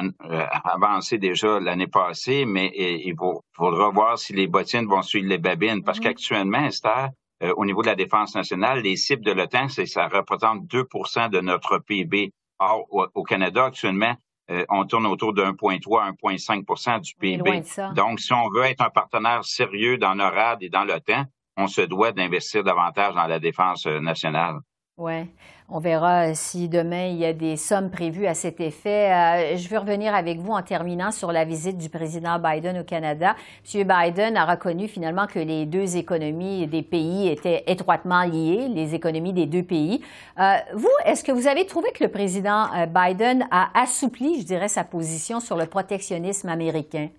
avancés 0.64 1.18
déjà 1.18 1.60
l'année 1.60 1.88
passée, 1.88 2.46
mais 2.46 2.72
il 2.76 3.16
faudra 3.56 3.90
voir 3.90 4.20
si 4.20 4.34
les 4.34 4.46
bottines 4.46 4.86
vont 4.86 5.02
suivre 5.02 5.28
les 5.28 5.40
babines, 5.40 5.84
parce 5.84 5.98
mm-hmm. 5.98 6.04
qu'actuellement, 6.04 6.66
Esther, 6.66 7.10
euh, 7.44 7.54
au 7.58 7.66
niveau 7.66 7.82
de 7.82 7.88
la 7.88 7.96
défense 7.96 8.36
nationale, 8.36 8.82
les 8.82 8.96
cibles 8.96 9.26
de 9.26 9.32
l'OTAN, 9.32 9.68
ça 9.70 10.08
représente 10.08 10.66
2% 10.68 11.30
de 11.30 11.42
notre 11.42 11.80
PIB. 11.80 12.32
Or, 12.60 12.86
au, 12.90 13.24
Canada, 13.24 13.66
actuellement, 13.66 14.16
euh, 14.50 14.64
on 14.70 14.86
tourne 14.86 15.06
autour 15.08 15.34
de 15.34 15.44
1,3 15.44 16.14
1,5% 16.14 17.02
du 17.02 17.14
PIB. 17.16 17.64
Donc, 17.94 18.20
si 18.22 18.32
on 18.32 18.50
veut 18.50 18.64
être 18.64 18.82
un 18.82 18.90
partenaire 18.90 19.44
sérieux 19.44 19.98
dans 19.98 20.16
NORAD 20.16 20.64
et 20.64 20.70
dans 20.70 20.86
l'OTAN, 20.86 21.26
on 21.58 21.68
se 21.68 21.82
doit 21.82 22.12
d'investir 22.12 22.64
davantage 22.64 23.16
dans 23.16 23.28
la 23.28 23.40
défense 23.40 23.86
euh, 23.88 24.00
nationale. 24.00 24.60
Oui. 24.98 25.28
On 25.68 25.80
verra 25.80 26.34
si 26.36 26.70
demain 26.70 27.08
il 27.08 27.18
y 27.18 27.26
a 27.26 27.34
des 27.34 27.58
sommes 27.58 27.92
prévues 27.92 28.28
à 28.28 28.34
cet 28.34 28.62
effet. 28.62 29.12
Euh, 29.12 29.58
je 29.58 29.68
veux 29.68 29.78
revenir 29.78 30.16
avec 30.16 30.40
vous 30.40 30.54
en 30.54 30.62
terminant 30.62 31.12
sur 31.12 31.34
la 31.34 31.44
visite 31.44 31.78
du 31.78 31.90
président 31.90 32.40
Biden 32.40 32.80
au 32.80 32.86
Canada. 32.86 33.36
M. 33.74 33.84
Biden 33.86 34.38
a 34.38 34.46
reconnu 34.46 34.88
finalement 34.88 35.28
que 35.28 35.40
les 35.40 35.66
deux 35.66 35.98
économies 35.98 36.66
des 36.68 36.82
pays 36.82 37.28
étaient 37.28 37.66
étroitement 37.68 38.24
liées, 38.24 38.70
les 38.70 38.96
économies 38.96 39.34
des 39.34 39.48
deux 39.48 39.64
pays. 39.64 40.02
Euh, 40.40 40.56
vous, 40.76 40.88
est-ce 41.04 41.26
que 41.26 41.34
vous 41.34 41.48
avez 41.48 41.66
trouvé 41.66 41.92
que 41.92 42.02
le 42.02 42.10
président 42.10 42.68
euh, 42.74 42.86
Biden 42.86 43.46
a 43.52 43.78
assoupli, 43.78 44.40
je 44.40 44.46
dirais, 44.46 44.70
sa 44.70 44.86
position 44.86 45.42
sur 45.42 45.58
le 45.58 45.66
protectionnisme 45.66 46.48
américain? 46.48 47.10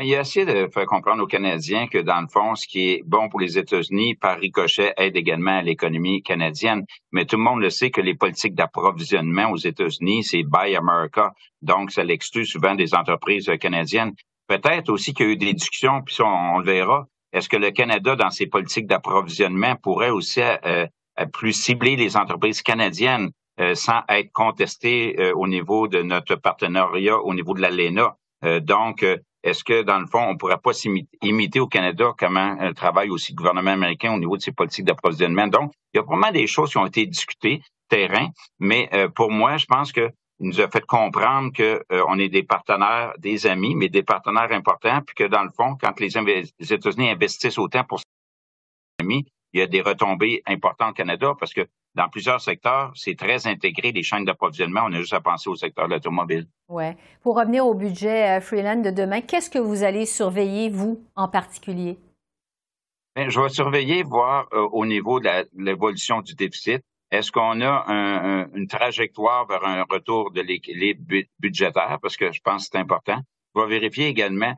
Il 0.00 0.12
a 0.16 0.22
essayé 0.22 0.44
de 0.44 0.66
faire 0.66 0.86
comprendre 0.86 1.22
aux 1.22 1.28
Canadiens 1.28 1.86
que, 1.86 1.98
dans 1.98 2.20
le 2.20 2.26
fond, 2.26 2.56
ce 2.56 2.66
qui 2.66 2.90
est 2.90 3.02
bon 3.06 3.28
pour 3.28 3.38
les 3.38 3.58
États-Unis, 3.58 4.16
par 4.16 4.40
ricochet, 4.40 4.92
aide 4.96 5.16
également 5.16 5.58
à 5.58 5.62
l'économie 5.62 6.20
canadienne. 6.20 6.84
Mais 7.12 7.26
tout 7.26 7.36
le 7.36 7.44
monde 7.44 7.60
le 7.60 7.70
sait 7.70 7.92
que 7.92 8.00
les 8.00 8.16
politiques 8.16 8.56
d'approvisionnement 8.56 9.52
aux 9.52 9.56
États-Unis, 9.56 10.24
c'est 10.24 10.42
Buy 10.42 10.74
America. 10.74 11.32
Donc, 11.62 11.92
ça 11.92 12.02
l'exclut 12.02 12.44
souvent 12.44 12.74
des 12.74 12.92
entreprises 12.92 13.48
canadiennes. 13.60 14.14
Peut-être 14.48 14.88
aussi 14.90 15.14
qu'il 15.14 15.26
y 15.26 15.28
a 15.28 15.32
eu 15.32 15.36
des 15.36 15.52
discussions, 15.52 16.02
puis 16.02 16.16
on, 16.22 16.58
le 16.58 16.64
verra. 16.64 17.06
Est-ce 17.32 17.48
que 17.48 17.56
le 17.56 17.70
Canada, 17.70 18.16
dans 18.16 18.30
ses 18.30 18.46
politiques 18.46 18.88
d'approvisionnement, 18.88 19.76
pourrait 19.76 20.10
aussi 20.10 20.40
euh, 20.42 20.86
plus 21.32 21.52
cibler 21.52 21.94
les 21.94 22.16
entreprises 22.16 22.62
canadiennes 22.62 23.30
euh, 23.60 23.76
sans 23.76 24.00
être 24.08 24.32
contesté 24.32 25.20
euh, 25.20 25.32
au 25.34 25.46
niveau 25.46 25.86
de 25.86 26.02
notre 26.02 26.34
partenariat, 26.34 27.16
au 27.16 27.32
niveau 27.32 27.54
de 27.54 27.60
l'ALENA? 27.60 28.16
donc, 28.60 29.06
est-ce 29.44 29.62
que, 29.62 29.82
dans 29.82 30.00
le 30.00 30.06
fond, 30.06 30.20
on 30.20 30.32
ne 30.32 30.38
pourrait 30.38 30.58
pas 30.58 30.72
s'imiter 30.72 31.60
au 31.60 31.66
Canada 31.66 32.12
comment 32.18 32.56
euh, 32.62 32.72
travaille 32.72 33.10
aussi 33.10 33.32
le 33.32 33.36
gouvernement 33.36 33.72
américain 33.72 34.14
au 34.14 34.18
niveau 34.18 34.38
de 34.38 34.42
ses 34.42 34.52
politiques 34.52 34.86
d'approvisionnement? 34.86 35.46
Donc, 35.48 35.72
il 35.92 35.98
y 35.98 36.00
a 36.00 36.02
vraiment 36.02 36.32
des 36.32 36.46
choses 36.46 36.70
qui 36.70 36.78
ont 36.78 36.86
été 36.86 37.04
discutées, 37.04 37.60
terrain, 37.90 38.28
mais 38.58 38.88
euh, 38.94 39.08
pour 39.08 39.30
moi, 39.30 39.58
je 39.58 39.66
pense 39.66 39.92
que 39.92 40.10
nous 40.40 40.60
a 40.60 40.68
fait 40.68 40.84
comprendre 40.86 41.52
que 41.52 41.84
euh, 41.92 42.16
est 42.16 42.28
des 42.30 42.42
partenaires, 42.42 43.12
des 43.18 43.46
amis, 43.46 43.74
mais 43.74 43.90
des 43.90 44.02
partenaires 44.02 44.50
importants, 44.50 45.02
puis 45.06 45.14
que 45.14 45.24
dans 45.24 45.44
le 45.44 45.50
fond, 45.50 45.76
quand 45.78 46.00
les, 46.00 46.08
les 46.58 46.72
États-Unis 46.72 47.10
investissent 47.10 47.58
autant 47.58 47.84
pour 47.84 47.98
ses 47.98 48.04
amis, 49.00 49.26
il 49.52 49.60
y 49.60 49.62
a 49.62 49.66
des 49.66 49.82
retombées 49.82 50.42
importantes 50.46 50.90
au 50.90 50.94
Canada 50.94 51.34
parce 51.38 51.52
que 51.52 51.66
dans 51.94 52.08
plusieurs 52.08 52.40
secteurs, 52.40 52.92
c'est 52.94 53.16
très 53.16 53.46
intégré, 53.46 53.92
les 53.92 54.02
chaînes 54.02 54.24
d'approvisionnement. 54.24 54.82
On 54.86 54.92
a 54.92 54.98
juste 54.98 55.12
à 55.12 55.20
penser 55.20 55.48
au 55.48 55.56
secteur 55.56 55.86
de 55.88 55.94
l'automobile. 55.94 56.46
Oui. 56.68 56.84
Pour 57.22 57.36
revenir 57.36 57.66
au 57.66 57.74
budget 57.74 58.38
euh, 58.38 58.40
Freeland 58.40 58.82
de 58.82 58.90
demain, 58.90 59.20
qu'est-ce 59.20 59.50
que 59.50 59.58
vous 59.58 59.82
allez 59.82 60.06
surveiller, 60.06 60.70
vous, 60.70 61.04
en 61.14 61.28
particulier? 61.28 61.98
Bien, 63.14 63.28
je 63.28 63.40
vais 63.40 63.48
surveiller, 63.48 64.02
voir 64.02 64.48
euh, 64.52 64.68
au 64.72 64.86
niveau 64.86 65.20
de 65.20 65.28
l'évolution 65.56 66.20
du 66.20 66.34
déficit. 66.34 66.82
Est-ce 67.12 67.30
qu'on 67.30 67.60
a 67.60 67.84
une 68.54 68.66
trajectoire 68.66 69.46
vers 69.46 69.64
un 69.64 69.84
retour 69.88 70.32
de 70.32 70.40
l'équilibre 70.40 71.00
budgétaire? 71.38 71.98
Parce 72.02 72.16
que 72.16 72.32
je 72.32 72.40
pense 72.40 72.64
que 72.64 72.70
c'est 72.72 72.78
important. 72.78 73.20
Je 73.54 73.60
vais 73.60 73.68
vérifier 73.68 74.08
également 74.08 74.54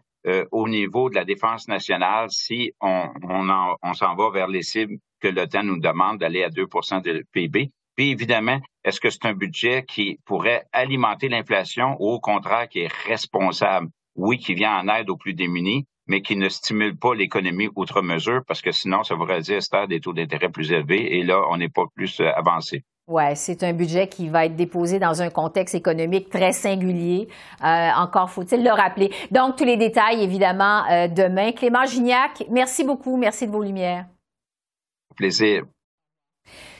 au 0.51 0.69
niveau 0.69 1.09
de 1.11 1.15
la 1.15 1.25
défense 1.25 1.69
nationale 1.69 2.29
si 2.31 2.73
on, 2.81 3.95
s'en 3.95 4.15
va 4.17 4.31
vers 4.31 4.49
les 4.49 4.62
cibles 4.62 4.97
que 5.21 5.29
l'OTAN 5.29 5.62
nous 5.62 5.79
demande 5.79 6.19
d'aller 6.19 6.43
à 6.43 6.49
2% 6.49 7.03
de 7.03 7.25
PIB. 7.33 7.71
Puis 7.97 8.11
évidemment, 8.11 8.61
est-ce 8.85 9.01
que 9.01 9.09
c'est 9.09 9.25
un 9.25 9.33
budget 9.33 9.85
qui 9.87 10.19
pourrait 10.27 10.65
alimenter 10.73 11.29
l'inflation 11.29 11.97
ou 11.99 12.11
au 12.11 12.21
contraire 12.21 12.69
qui 12.69 12.81
est 12.81 12.93
responsable? 13.07 13.89
Oui, 14.15 14.39
qui 14.39 14.55
vient 14.55 14.79
en 14.79 14.89
aide 14.89 15.11
aux 15.11 15.17
plus 15.17 15.35
démunis, 15.35 15.87
mais 16.07 16.23
qui 16.23 16.37
ne 16.37 16.49
stimule 16.49 16.97
pas 16.97 17.15
l'économie 17.15 17.69
outre 17.75 18.03
mesure 18.03 18.43
parce 18.47 18.62
que 18.62 18.73
sinon, 18.73 19.03
ça 19.03 19.15
voudrait 19.15 19.41
dire 19.41 19.62
stade 19.62 19.89
des 19.89 20.01
taux 20.01 20.12
d'intérêt 20.12 20.51
plus 20.51 20.73
élevés 20.73 21.19
et 21.19 21.23
là, 21.23 21.43
on 21.51 21.57
n'est 21.57 21.69
pas 21.69 21.85
plus 21.95 22.21
euh, 22.21 22.31
avancé. 22.35 22.85
Oui, 23.09 23.23
c'est 23.37 23.62
un 23.62 23.73
budget 23.73 24.09
qui 24.09 24.29
va 24.29 24.47
être 24.47 24.57
déposé 24.57 24.99
dans 24.99 25.23
un 25.23 25.31
contexte 25.31 25.77
économique 25.77 26.29
très 26.29 26.53
singulier. 26.53 27.29
Euh, 27.62 27.88
encore 27.97 28.31
faut-il 28.31 28.64
le 28.64 28.71
rappeler. 28.71 29.12
Donc, 29.31 29.57
tous 29.57 29.64
les 29.64 29.77
détails, 29.77 30.25
évidemment, 30.25 30.83
euh, 30.90 31.07
demain. 31.07 31.53
Clément 31.53 31.85
Gignac, 31.87 32.45
merci 32.51 32.83
beaucoup. 32.83 33.16
Merci 33.16 33.47
de 33.47 33.53
vos 33.53 33.62
lumières 33.62 34.07
plaisir. 35.16 35.64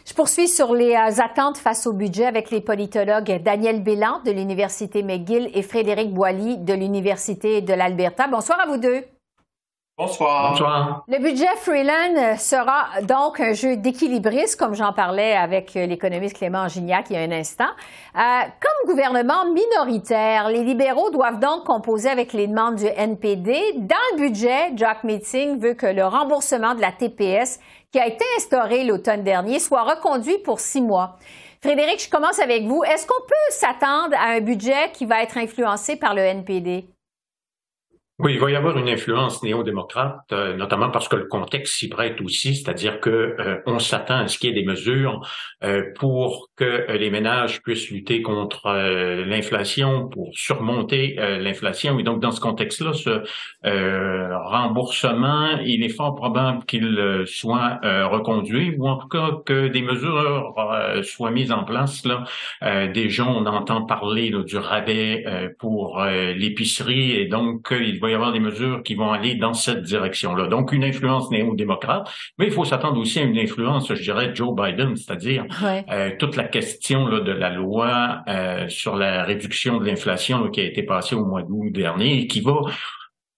Je 0.07 0.15
poursuis 0.15 0.47
sur 0.47 0.73
les 0.73 0.95
euh, 0.95 1.21
attentes 1.21 1.59
face 1.59 1.89
au 1.89 1.93
budget 1.93 2.27
avec 2.27 2.53
les 2.53 2.61
politologues 2.61 3.43
Daniel 3.43 3.83
Bélan 3.83 4.21
de 4.25 4.31
l'Université 4.31 5.03
McGill 5.03 5.51
et 5.53 5.63
Frédéric 5.63 6.15
Boilly 6.15 6.59
de 6.59 6.75
l'Université 6.75 7.61
de 7.61 7.73
l'Alberta. 7.73 8.29
Bonsoir 8.29 8.61
à 8.61 8.67
vous 8.67 8.77
deux. 8.77 9.03
Bonsoir. 9.99 10.51
Bonsoir. 10.51 11.05
Le 11.09 11.19
budget 11.19 11.47
Freeland 11.57 12.37
sera 12.37 13.01
donc 13.01 13.41
un 13.41 13.55
jeu 13.55 13.79
d'équilibriste, 13.79 14.59
comme 14.59 14.75
j'en 14.75 14.93
parlais 14.93 15.35
avec 15.35 15.73
l'économiste 15.73 16.37
Clément 16.37 16.69
Gignac 16.69 17.07
il 17.09 17.15
y 17.15 17.17
a 17.17 17.23
un 17.23 17.33
instant. 17.33 17.71
Euh, 18.15 18.21
comme 18.21 18.93
gouvernement 18.93 19.47
minoritaire, 19.47 20.51
les 20.51 20.65
libéraux 20.65 21.09
doivent 21.09 21.41
donc 21.41 21.65
composer 21.65 22.11
avec 22.11 22.35
les 22.35 22.47
demandes 22.47 22.75
du 22.75 22.85
NPD. 22.85 23.73
Dans 23.77 23.97
le 24.13 24.19
budget, 24.19 24.73
Jack 24.77 25.03
Meeting 25.03 25.59
veut 25.59 25.73
que 25.73 25.87
le 25.87 26.05
remboursement 26.05 26.75
de 26.75 26.83
la 26.83 26.93
TPS 26.93 27.59
qui 27.91 27.99
a 27.99 28.07
été 28.07 28.25
instauré 28.37 28.85
l'automne 28.85 29.23
dernier 29.23 29.61
soit 29.61 29.85
reconduit 29.85 30.37
pour 30.45 30.61
six 30.61 30.83
mois. 30.83 31.17
Frédéric, 31.63 32.05
je 32.05 32.11
commence 32.11 32.39
avec 32.39 32.65
vous. 32.65 32.85
Est-ce 32.85 33.07
qu'on 33.07 33.27
peut 33.27 33.35
s'attendre 33.49 34.15
à 34.19 34.33
un 34.33 34.41
budget 34.41 34.91
qui 34.93 35.07
va 35.07 35.23
être 35.23 35.39
influencé 35.39 35.97
par 35.97 36.15
le 36.15 36.21
NPD? 36.21 36.85
Oui, 38.19 38.33
il 38.33 38.41
va 38.41 38.51
y 38.51 38.57
avoir 38.57 38.79
une 38.79 38.89
influence 38.89 39.43
néo-démocrate, 39.43 40.33
euh, 40.33 40.57
notamment 40.57 40.91
parce 40.91 41.07
que 41.07 41.17
le 41.17 41.27
contexte 41.27 41.75
s'y 41.75 41.91
prête 41.91 42.19
aussi, 42.23 42.55
c'est-à-dire 42.55 42.99
que 43.01 43.11
euh, 43.11 43.59
on 43.67 43.79
s'attend 43.79 44.21
à 44.21 44.27
ce 44.27 44.39
qu'il 44.39 44.49
y 44.49 44.53
ait 44.53 44.63
des 44.63 44.67
mesures 44.67 45.21
euh, 45.63 45.93
pour 45.99 46.49
que 46.57 46.91
les 46.93 47.11
ménages 47.11 47.61
puissent 47.63 47.91
lutter 47.91 48.23
contre 48.23 48.73
l'inflation, 49.27 50.09
pour 50.09 50.31
surmonter 50.33 51.17
l'inflation. 51.19 51.99
Et 51.99 52.03
donc, 52.05 52.21
dans 52.21 52.31
ce 52.31 52.41
contexte-là, 52.41 52.95
ce 52.95 53.23
remboursement, 53.63 55.59
il 55.63 55.85
est 55.85 55.91
fort 55.91 56.15
probable 56.15 56.65
qu'il 56.65 57.25
soit 57.27 57.79
reconduit, 57.83 58.75
ou 58.79 58.89
en 58.89 58.97
tout 58.97 59.09
cas 59.09 59.33
que 59.45 59.69
des 59.69 59.83
mesures 59.83 60.55
soient 61.03 61.31
mises 61.31 61.53
en 61.53 61.65
place. 61.65 62.07
Là, 62.07 62.25
déjà, 62.87 63.27
on 63.27 63.45
entend 63.45 63.85
parler 63.85 64.31
du 64.31 64.57
rabais 64.57 65.25
pour 65.59 66.03
l'épicerie, 66.03 67.13
et 67.13 67.27
donc 67.27 67.69
il 67.71 68.01
va 68.01 68.06
va 68.07 68.11
y 68.13 68.15
avoir 68.15 68.33
des 68.33 68.41
mesures 68.41 68.83
qui 68.83 68.95
vont 68.95 69.13
aller 69.13 69.35
dans 69.35 69.55
cette 69.55 69.83
direction-là. 69.83 70.47
Donc, 70.49 70.73
une 70.73 70.85
influence 70.85 71.31
néo-démocrate, 71.31 72.11
mais 72.39 72.47
il 72.47 72.53
faut 72.53 72.65
s'attendre 72.65 73.01
aussi 73.01 73.19
à 73.19 73.23
une 73.23 73.39
influence, 73.39 73.93
je 73.93 74.03
dirais, 74.03 74.33
Joe 74.35 74.55
Biden, 74.55 74.97
c'est-à-dire 74.97 75.45
euh, 75.91 76.11
toute 76.19 76.37
la 76.37 76.45
question 76.45 77.07
là, 77.07 77.21
de 77.21 77.33
la 77.33 77.51
loi 77.51 78.23
euh, 78.29 78.69
sur 78.69 78.97
la 78.97 79.25
réduction 79.25 79.79
de 79.79 79.85
l'inflation 79.87 80.49
qui 80.51 80.61
a 80.61 80.65
été 80.65 80.83
passée 80.83 81.15
au 81.15 81.25
mois 81.25 81.43
d'août 81.43 81.71
dernier 81.73 82.21
et 82.21 82.27
qui 82.27 82.41
va 82.41 82.55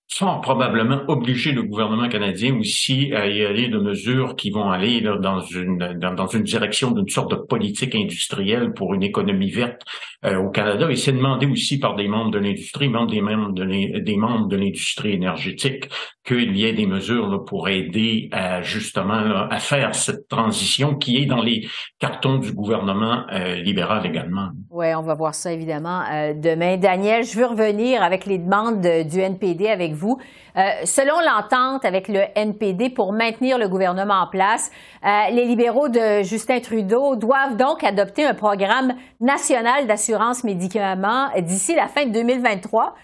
sont 0.09 0.41
probablement 0.41 1.03
obliger 1.09 1.53
le 1.53 1.63
gouvernement 1.63 2.09
canadien 2.09 2.59
aussi 2.59 3.13
à 3.15 3.27
y 3.27 3.45
aller 3.45 3.69
de 3.69 3.79
mesures 3.79 4.37
qui 4.37 4.51
vont 4.51 4.71
aller 4.71 5.03
dans 5.03 5.41
une 5.41 5.99
dans, 5.99 6.27
une 6.27 6.45
direction 6.45 6.93
d'une 6.93 7.09
sorte 7.09 7.31
de 7.31 7.37
politique 7.37 7.95
industrielle 7.95 8.73
pour 8.73 8.95
une 8.95 9.03
économie 9.03 9.51
verte 9.51 9.83
euh, 10.25 10.39
au 10.39 10.49
Canada 10.49 10.91
et 10.91 10.97
c'est 10.97 11.13
demandé 11.13 11.47
aussi 11.47 11.79
par 11.79 11.95
des 11.95 12.09
membres 12.09 12.31
de 12.31 12.39
l'industrie, 12.39 12.89
même 12.89 13.07
des 13.07 13.21
membres 13.21 13.53
de 13.53 13.99
des 14.01 14.17
membres 14.17 14.49
de 14.49 14.57
l'industrie 14.57 15.13
énergétique 15.13 15.91
qu'il 16.27 16.57
y 16.57 16.65
ait 16.65 16.73
des 16.73 16.87
mesures 16.87 17.45
pour 17.47 17.69
aider 17.69 18.29
à 18.33 18.63
justement 18.63 19.47
à 19.51 19.59
faire 19.59 19.95
cette 19.95 20.27
transition 20.29 20.95
qui 20.95 21.19
est 21.19 21.27
dans 21.27 21.43
les 21.43 21.69
cartons 21.99 22.39
du 22.39 22.53
gouvernement 22.53 23.25
euh, 23.33 23.57
libéral 23.57 24.07
également. 24.07 24.49
Oui, 24.71 24.87
on 24.95 25.03
va 25.03 25.15
voir 25.15 25.35
ça 25.35 25.53
évidemment 25.53 26.03
euh, 26.11 26.33
demain. 26.35 26.79
Daniel, 26.79 27.25
je 27.25 27.39
veux 27.39 27.47
revenir 27.47 28.03
avec 28.03 28.25
les 28.25 28.39
demandes 28.39 28.81
du 28.81 29.21
NPD 29.21 29.69
avec 29.69 29.98
vous. 29.99 30.17
Euh, 30.57 30.61
selon 30.85 31.21
l'entente 31.21 31.85
avec 31.85 32.09
le 32.09 32.23
NPD 32.35 32.91
pour 32.91 33.13
maintenir 33.13 33.59
le 33.59 33.69
gouvernement 33.69 34.23
en 34.23 34.29
place, 34.29 34.71
les 35.03 35.45
libéraux 35.45 35.89
de 35.89 36.23
Justin 36.23 36.61
Trudeau 36.61 37.17
doivent 37.17 37.57
donc 37.57 37.85
adopter 37.85 38.25
un 38.25 38.35
programme 38.35 38.95
national 39.21 39.87
d'assurance 39.87 40.45
médicaments 40.45 41.29
d'ici 41.39 41.75
la 41.75 41.87
fin 41.87 42.07
de 42.07 42.13
2023. 42.13 42.95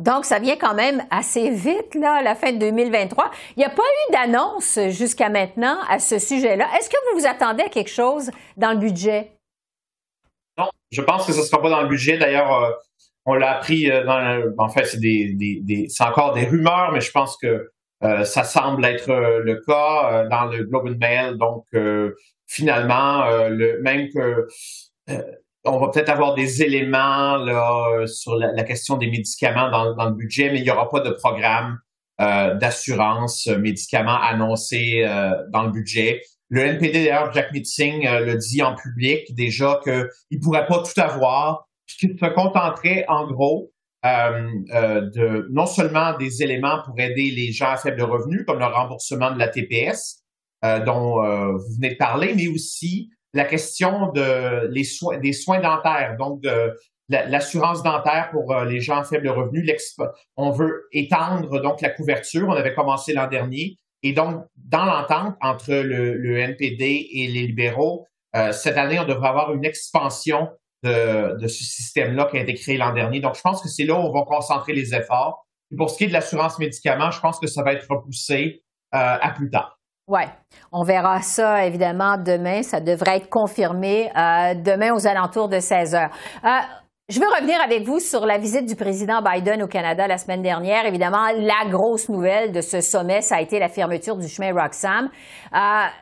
Donc, 0.00 0.24
ça 0.24 0.40
vient 0.40 0.56
quand 0.56 0.74
même 0.74 1.04
assez 1.10 1.50
vite, 1.50 1.94
là, 1.94 2.20
la 2.20 2.34
fin 2.34 2.52
de 2.52 2.58
2023. 2.58 3.30
Il 3.56 3.60
n'y 3.60 3.64
a 3.64 3.70
pas 3.70 3.82
eu 3.82 4.12
d'annonce 4.12 4.78
jusqu'à 4.88 5.28
maintenant 5.28 5.76
à 5.88 6.00
ce 6.00 6.18
sujet-là. 6.18 6.66
Est-ce 6.76 6.90
que 6.90 6.96
vous 7.12 7.20
vous 7.20 7.26
attendez 7.26 7.62
à 7.62 7.68
quelque 7.68 7.90
chose 7.90 8.30
dans 8.56 8.72
le 8.72 8.78
budget? 8.78 9.30
Non, 10.58 10.66
je 10.90 11.00
pense 11.00 11.26
que 11.26 11.32
ce 11.32 11.38
ne 11.38 11.44
sera 11.44 11.62
pas 11.62 11.70
dans 11.70 11.82
le 11.82 11.88
budget. 11.88 12.18
D'ailleurs, 12.18 12.52
euh, 12.52 12.70
on 13.26 13.34
l'a 13.34 13.56
appris 13.56 13.90
euh, 13.90 14.04
dans 14.04 14.54
en 14.58 14.68
fait, 14.68 14.84
c'est 14.84 14.98
des, 14.98 15.86
c'est 15.88 16.04
encore 16.04 16.34
des 16.34 16.44
rumeurs, 16.44 16.92
mais 16.92 17.00
je 17.00 17.10
pense 17.10 17.36
que 17.36 17.70
euh, 18.02 18.24
ça 18.24 18.44
semble 18.44 18.84
être 18.84 19.10
le 19.10 19.62
cas 19.66 20.26
dans 20.28 20.46
le 20.46 20.64
Globe 20.64 20.86
and 20.88 20.98
Mail. 21.00 21.38
Donc, 21.38 21.64
finalement, 22.46 23.24
le, 23.48 23.80
même 23.82 24.08
que 24.10 24.46
on 25.64 25.78
va 25.78 25.88
peut-être 25.88 26.10
avoir 26.10 26.34
des 26.34 26.62
éléments 26.62 27.36
là, 27.36 27.86
euh, 27.92 28.06
sur 28.06 28.36
la, 28.36 28.64
question 28.64 28.96
des 28.96 29.10
médicaments 29.10 29.70
dans, 29.70 29.94
dans, 29.94 30.10
le 30.10 30.14
budget, 30.14 30.50
mais 30.50 30.58
il 30.58 30.64
n'y 30.64 30.70
aura 30.70 30.90
pas 30.90 31.00
de 31.00 31.10
programme 31.10 31.78
euh, 32.20 32.54
d'assurance 32.54 33.46
euh, 33.48 33.58
médicaments 33.58 34.20
annoncé 34.20 35.02
euh, 35.04 35.30
dans 35.50 35.64
le 35.64 35.70
budget. 35.70 36.22
Le 36.50 36.60
NPD, 36.60 37.04
d'ailleurs, 37.04 37.32
Jack 37.32 37.52
Meeting 37.52 38.06
euh, 38.06 38.20
le 38.20 38.36
dit 38.36 38.62
en 38.62 38.74
public 38.74 39.34
déjà 39.34 39.80
qu'il 39.82 40.10
ne 40.32 40.38
pourrait 40.38 40.66
pas 40.66 40.82
tout 40.82 41.00
avoir, 41.00 41.66
qu'il 41.86 42.18
se 42.18 42.26
contenterait 42.26 43.04
en 43.08 43.26
gros 43.26 43.70
de 44.04 45.48
non 45.50 45.66
seulement 45.66 46.16
des 46.18 46.42
éléments 46.42 46.82
pour 46.84 46.98
aider 46.98 47.30
les 47.30 47.52
gens 47.52 47.70
à 47.70 47.76
faible 47.76 48.02
revenu, 48.02 48.44
comme 48.44 48.58
le 48.58 48.66
remboursement 48.66 49.30
de 49.30 49.38
la 49.38 49.48
TPS, 49.48 50.22
dont 50.62 51.22
vous 51.52 51.74
venez 51.76 51.90
de 51.90 51.96
parler, 51.96 52.34
mais 52.34 52.48
aussi 52.48 53.08
la 53.32 53.44
question 53.44 54.12
de 54.12 54.68
les 54.68 54.84
soins, 54.84 55.18
des 55.18 55.32
soins 55.32 55.60
dentaires, 55.60 56.16
donc 56.18 56.42
de 56.42 56.74
l'assurance 57.08 57.82
dentaire 57.82 58.28
pour 58.30 58.54
les 58.66 58.80
gens 58.80 58.98
à 58.98 59.04
faible 59.04 59.28
revenu. 59.28 59.66
On 60.36 60.50
veut 60.50 60.86
étendre 60.92 61.60
donc 61.60 61.80
la 61.80 61.90
couverture. 61.90 62.48
On 62.48 62.52
avait 62.52 62.74
commencé 62.74 63.12
l'an 63.12 63.28
dernier. 63.28 63.78
Et 64.02 64.12
donc, 64.12 64.44
dans 64.56 64.84
l'entente 64.84 65.34
entre 65.40 65.72
le, 65.72 66.38
NPD 66.38 67.08
et 67.12 67.26
les 67.28 67.46
libéraux, 67.46 68.06
cette 68.52 68.76
année, 68.76 68.98
on 68.98 69.04
devrait 69.04 69.28
avoir 69.28 69.54
une 69.54 69.64
expansion 69.64 70.50
de, 70.84 71.46
ce 71.46 71.64
système-là 71.64 72.26
qui 72.30 72.38
a 72.38 72.42
été 72.42 72.54
créé 72.54 72.76
l'an 72.76 72.92
dernier. 72.92 73.20
Donc, 73.20 73.34
je 73.36 73.40
pense 73.40 73.62
que 73.62 73.68
c'est 73.68 73.84
là 73.84 73.94
où 73.94 74.04
on 74.04 74.12
va 74.12 74.24
concentrer 74.24 74.72
les 74.72 74.94
efforts. 74.94 75.46
Et 75.72 75.76
pour 75.76 75.90
ce 75.90 75.98
qui 75.98 76.04
est 76.04 76.08
de 76.08 76.12
l'assurance 76.12 76.58
médicaments, 76.58 77.10
je 77.10 77.20
pense 77.20 77.40
que 77.40 77.46
ça 77.46 77.62
va 77.62 77.72
être 77.72 77.86
repoussé 77.88 78.62
à 78.92 79.32
plus 79.34 79.50
tard. 79.50 79.76
Oui, 80.06 80.20
on 80.70 80.82
verra 80.82 81.22
ça 81.22 81.64
évidemment 81.64 82.18
demain. 82.18 82.62
Ça 82.62 82.80
devrait 82.80 83.16
être 83.16 83.30
confirmé 83.30 84.10
euh, 84.10 84.54
demain 84.54 84.92
aux 84.92 85.06
alentours 85.06 85.48
de 85.48 85.60
16 85.60 85.94
heures. 85.94 86.10
Euh, 86.44 86.48
je 87.08 87.20
veux 87.20 87.26
revenir 87.26 87.58
avec 87.62 87.84
vous 87.84 88.00
sur 88.00 88.26
la 88.26 88.36
visite 88.36 88.66
du 88.66 88.76
président 88.76 89.22
Biden 89.22 89.62
au 89.62 89.66
Canada 89.66 90.06
la 90.06 90.18
semaine 90.18 90.42
dernière. 90.42 90.84
Évidemment, 90.84 91.28
la 91.34 91.70
grosse 91.70 92.10
nouvelle 92.10 92.52
de 92.52 92.60
ce 92.60 92.82
sommet, 92.82 93.22
ça 93.22 93.36
a 93.36 93.40
été 93.40 93.58
la 93.58 93.68
fermeture 93.68 94.16
du 94.16 94.28
chemin 94.28 94.52
Roxham. 94.52 95.08
Euh, 95.54 95.58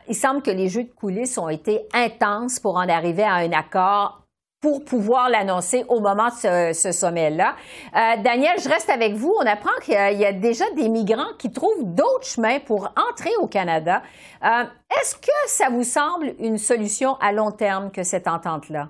il 0.09 0.15
semble 0.15 0.41
que 0.41 0.51
les 0.51 0.67
jeux 0.67 0.83
de 0.83 0.93
coulisses 0.93 1.37
ont 1.37 1.49
été 1.49 1.81
intenses 1.93 2.59
pour 2.59 2.75
en 2.75 2.89
arriver 2.89 3.23
à 3.23 3.35
un 3.35 3.51
accord 3.53 4.22
pour 4.63 4.85
pouvoir 4.85 5.29
l'annoncer 5.29 5.83
au 5.89 5.99
moment 5.99 6.29
de 6.29 6.71
ce, 6.71 6.91
sommet-là. 6.93 7.53
Euh, 7.93 8.23
Daniel, 8.23 8.57
je 8.63 8.69
reste 8.69 8.89
avec 8.89 9.11
vous. 9.13 9.35
On 9.37 9.45
apprend 9.45 9.77
qu'il 9.83 9.93
y, 9.93 10.25
a 10.25 10.31
déjà 10.31 10.63
des 10.77 10.87
migrants 10.87 11.33
qui 11.37 11.51
trouvent 11.51 11.83
d'autres 11.83 12.25
chemins 12.25 12.61
pour 12.61 12.93
entrer 13.09 13.31
au 13.41 13.47
Canada. 13.47 14.01
Euh, 14.41 14.63
est-ce 15.01 15.17
que 15.17 15.33
ça 15.47 15.67
vous 15.69 15.83
semble 15.83 16.33
une 16.39 16.57
solution 16.57 17.15
à 17.15 17.33
long 17.33 17.51
terme 17.51 17.91
que 17.91 18.03
cette 18.03 18.25
entente-là? 18.25 18.87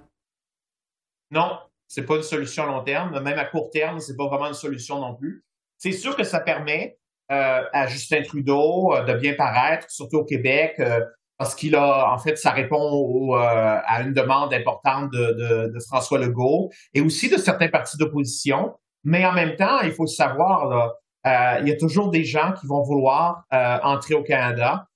Non, 1.31 1.57
c'est 1.87 2.05
pas 2.05 2.17
une 2.17 2.21
solution 2.21 2.65
à 2.65 2.67
long 2.67 2.83
terme. 2.83 3.19
Même 3.19 3.39
à 3.39 3.45
court 3.45 3.71
terme, 3.71 3.99
c'est 3.99 4.15
pas 4.15 4.27
vraiment 4.27 4.49
une 4.49 4.53
solution 4.53 4.99
non 4.99 5.15
plus. 5.15 5.43
C'est 5.79 5.91
sûr 5.91 6.15
que 6.15 6.23
ça 6.23 6.39
permet 6.39 6.99
euh, 7.31 7.63
à 7.73 7.87
Justin 7.87 8.21
Trudeau 8.21 8.93
de 9.07 9.13
bien 9.15 9.33
paraître, 9.33 9.89
surtout 9.89 10.17
au 10.17 10.23
Québec, 10.23 10.79
parce 11.43 11.55
qu'il 11.55 11.75
a, 11.75 12.09
en 12.09 12.17
fait, 12.17 12.37
ça 12.37 12.51
répond 12.51 13.35
euh, 13.35 13.37
à 13.37 14.01
une 14.01 14.13
demande 14.13 14.53
importante 14.53 15.11
de, 15.11 15.77
François 15.89 16.17
Legault 16.17 16.71
et 16.93 17.01
aussi 17.01 17.29
de 17.29 17.35
certains 17.35 17.67
partis 17.67 17.97
d'opposition. 17.97 18.73
Mais 19.03 19.25
en 19.25 19.33
même 19.33 19.57
temps, 19.57 19.81
il 19.81 19.91
faut 19.91 20.07
savoir, 20.07 20.93
euh, 21.27 21.57
il 21.59 21.67
y 21.67 21.71
a 21.73 21.75
toujours 21.75 22.11
des 22.11 22.23
gens 22.23 22.53
qui 22.53 22.65
vont 22.65 22.81
vouloir 22.81 23.43
euh, 23.51 23.77
entrer 23.83 24.13
au 24.13 24.23
Canada. 24.23 24.87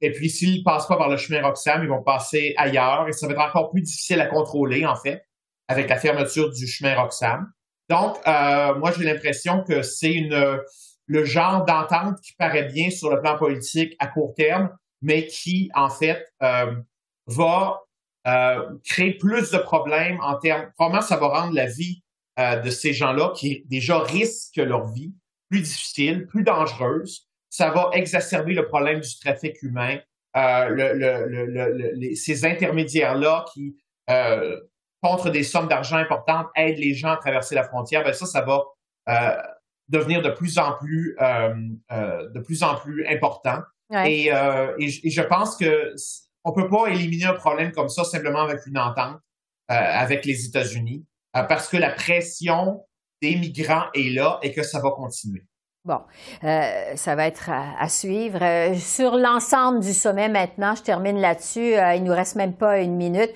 et 0.00 0.12
puis, 0.12 0.30
s'ils 0.30 0.62
passent 0.62 0.86
pas 0.86 0.96
par 0.96 1.08
le 1.08 1.16
chemin 1.16 1.42
Roxham, 1.42 1.82
ils 1.82 1.88
vont 1.88 2.04
passer 2.04 2.54
ailleurs 2.56 3.08
et 3.08 3.12
ça 3.12 3.26
va 3.26 3.32
être 3.32 3.42
encore 3.42 3.70
plus 3.72 3.82
difficile 3.82 4.20
à 4.20 4.26
contrôler, 4.26 4.86
en 4.86 4.94
fait, 4.94 5.24
avec 5.66 5.88
la 5.88 5.96
fermeture 5.96 6.50
du 6.50 6.68
chemin 6.68 6.94
Roxham. 6.94 7.48
Donc, 7.88 8.16
moi, 8.24 8.92
j'ai 8.96 9.02
l'impression 9.02 9.64
que 9.64 9.82
c'est 9.82 10.28
le 11.08 11.24
genre 11.24 11.64
d'entente 11.64 12.20
qui 12.20 12.34
paraît 12.34 12.66
bien 12.66 12.90
sur 12.90 13.10
le 13.10 13.20
plan 13.20 13.36
politique 13.36 13.96
à 13.98 14.06
court 14.06 14.34
terme, 14.36 14.70
mais 15.02 15.26
qui, 15.26 15.70
en 15.74 15.90
fait, 15.90 16.26
euh, 16.42 16.74
va 17.26 17.80
euh, 18.26 18.76
créer 18.84 19.14
plus 19.14 19.50
de 19.50 19.58
problèmes 19.58 20.18
en 20.20 20.36
termes, 20.36 20.70
comment 20.76 21.00
ça 21.00 21.16
va 21.16 21.28
rendre 21.28 21.54
la 21.54 21.66
vie 21.66 22.02
euh, 22.38 22.56
de 22.56 22.70
ces 22.70 22.92
gens-là 22.92 23.32
qui 23.34 23.64
déjà 23.66 23.98
risquent 24.00 24.56
leur 24.56 24.86
vie 24.86 25.14
plus 25.50 25.60
difficile, 25.60 26.26
plus 26.26 26.42
dangereuse. 26.42 27.26
Ça 27.48 27.70
va 27.70 27.90
exacerber 27.92 28.54
le 28.54 28.66
problème 28.66 29.00
du 29.00 29.18
trafic 29.18 29.62
humain. 29.62 29.98
Le, 30.34 30.92
le, 30.92 31.94
le, 31.96 32.14
ces 32.14 32.44
intermédiaires-là 32.44 33.44
qui, 33.52 33.76
contre 35.02 35.30
des 35.30 35.42
sommes 35.42 35.66
d'argent 35.66 35.96
importantes, 35.96 36.46
aident 36.54 36.78
les 36.78 36.94
gens 36.94 37.10
à 37.10 37.16
traverser 37.16 37.56
la 37.56 37.64
frontière, 37.64 38.04
ben 38.04 38.12
ça, 38.12 38.26
ça 38.26 38.42
va 38.42 38.62
devenir 39.88 40.22
de 40.22 40.30
plus 40.30 40.58
en 40.58 40.74
plus, 40.74 41.16
de 41.18 42.38
plus 42.38 42.62
en 42.62 42.76
plus 42.76 43.04
important. 43.08 43.62
Et, 44.04 44.32
euh, 44.32 44.74
je 44.78 45.22
pense 45.22 45.56
que 45.56 45.94
on 46.44 46.52
peut 46.52 46.68
pas 46.68 46.86
éliminer 46.86 47.24
un 47.24 47.34
problème 47.34 47.72
comme 47.72 47.88
ça 47.88 48.04
simplement 48.04 48.42
avec 48.42 48.66
une 48.66 48.78
entente 48.78 49.18
euh, 49.70 49.74
avec 49.74 50.24
les 50.24 50.46
États-Unis, 50.46 51.04
euh, 51.36 51.42
parce 51.42 51.68
que 51.68 51.76
la 51.76 51.90
pression 51.90 52.86
des 53.20 53.36
migrants 53.36 53.84
est 53.94 54.14
là 54.14 54.38
et 54.42 54.52
que 54.52 54.62
ça 54.62 54.80
va 54.80 54.90
continuer. 54.92 55.44
Bon, 55.88 56.00
euh, 56.44 56.96
ça 56.96 57.14
va 57.14 57.26
être 57.26 57.48
à, 57.50 57.88
suivre. 57.88 58.40
Euh, 58.42 58.74
sur 58.74 59.16
l'ensemble 59.16 59.80
du 59.80 59.94
sommet 59.94 60.28
maintenant, 60.28 60.74
je 60.74 60.82
termine 60.82 61.18
là-dessus. 61.18 61.78
Euh, 61.78 61.94
il 61.94 62.04
nous 62.04 62.12
reste 62.12 62.36
même 62.36 62.52
pas 62.52 62.80
une 62.80 62.94
minute. 62.94 63.30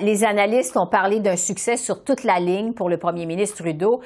les 0.00 0.24
analystes 0.24 0.78
ont 0.78 0.86
parlé 0.86 1.20
d'un 1.20 1.36
succès 1.36 1.76
sur 1.76 2.04
toute 2.04 2.24
la 2.24 2.40
ligne 2.40 2.72
pour 2.72 2.88
le 2.88 2.96
premier 2.96 3.26
ministre 3.26 3.58
Trudeau. 3.58 4.00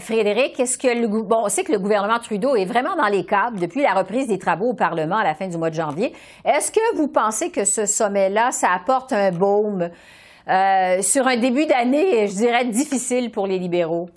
Frédéric, 0.00 0.58
est-ce 0.58 0.76
que 0.76 0.88
le 0.88 1.06
bon, 1.06 1.42
on 1.44 1.48
sait 1.48 1.62
que 1.62 1.70
le 1.70 1.78
gouvernement 1.78 2.18
Trudeau 2.18 2.56
est 2.56 2.64
vraiment 2.64 2.96
dans 2.96 3.06
les 3.06 3.24
câbles 3.24 3.60
depuis 3.60 3.82
la 3.82 3.94
reprise 3.94 4.26
des 4.26 4.38
travaux 4.38 4.70
au 4.70 4.74
Parlement 4.74 5.18
à 5.18 5.24
la 5.24 5.36
fin 5.36 5.46
du 5.46 5.56
mois 5.56 5.70
de 5.70 5.76
janvier. 5.76 6.12
Est-ce 6.44 6.72
que 6.72 6.96
vous 6.96 7.06
pensez 7.06 7.52
que 7.52 7.64
ce 7.64 7.86
sommet-là, 7.86 8.50
ça 8.50 8.70
apporte 8.74 9.12
un 9.12 9.30
baume 9.30 9.90
sur 11.02 11.26
un 11.28 11.36
début 11.36 11.66
d'année, 11.66 12.26
je 12.26 12.34
dirais, 12.34 12.64
difficile 12.64 13.30
pour 13.30 13.46
les 13.46 13.60
libéraux? 13.60 14.08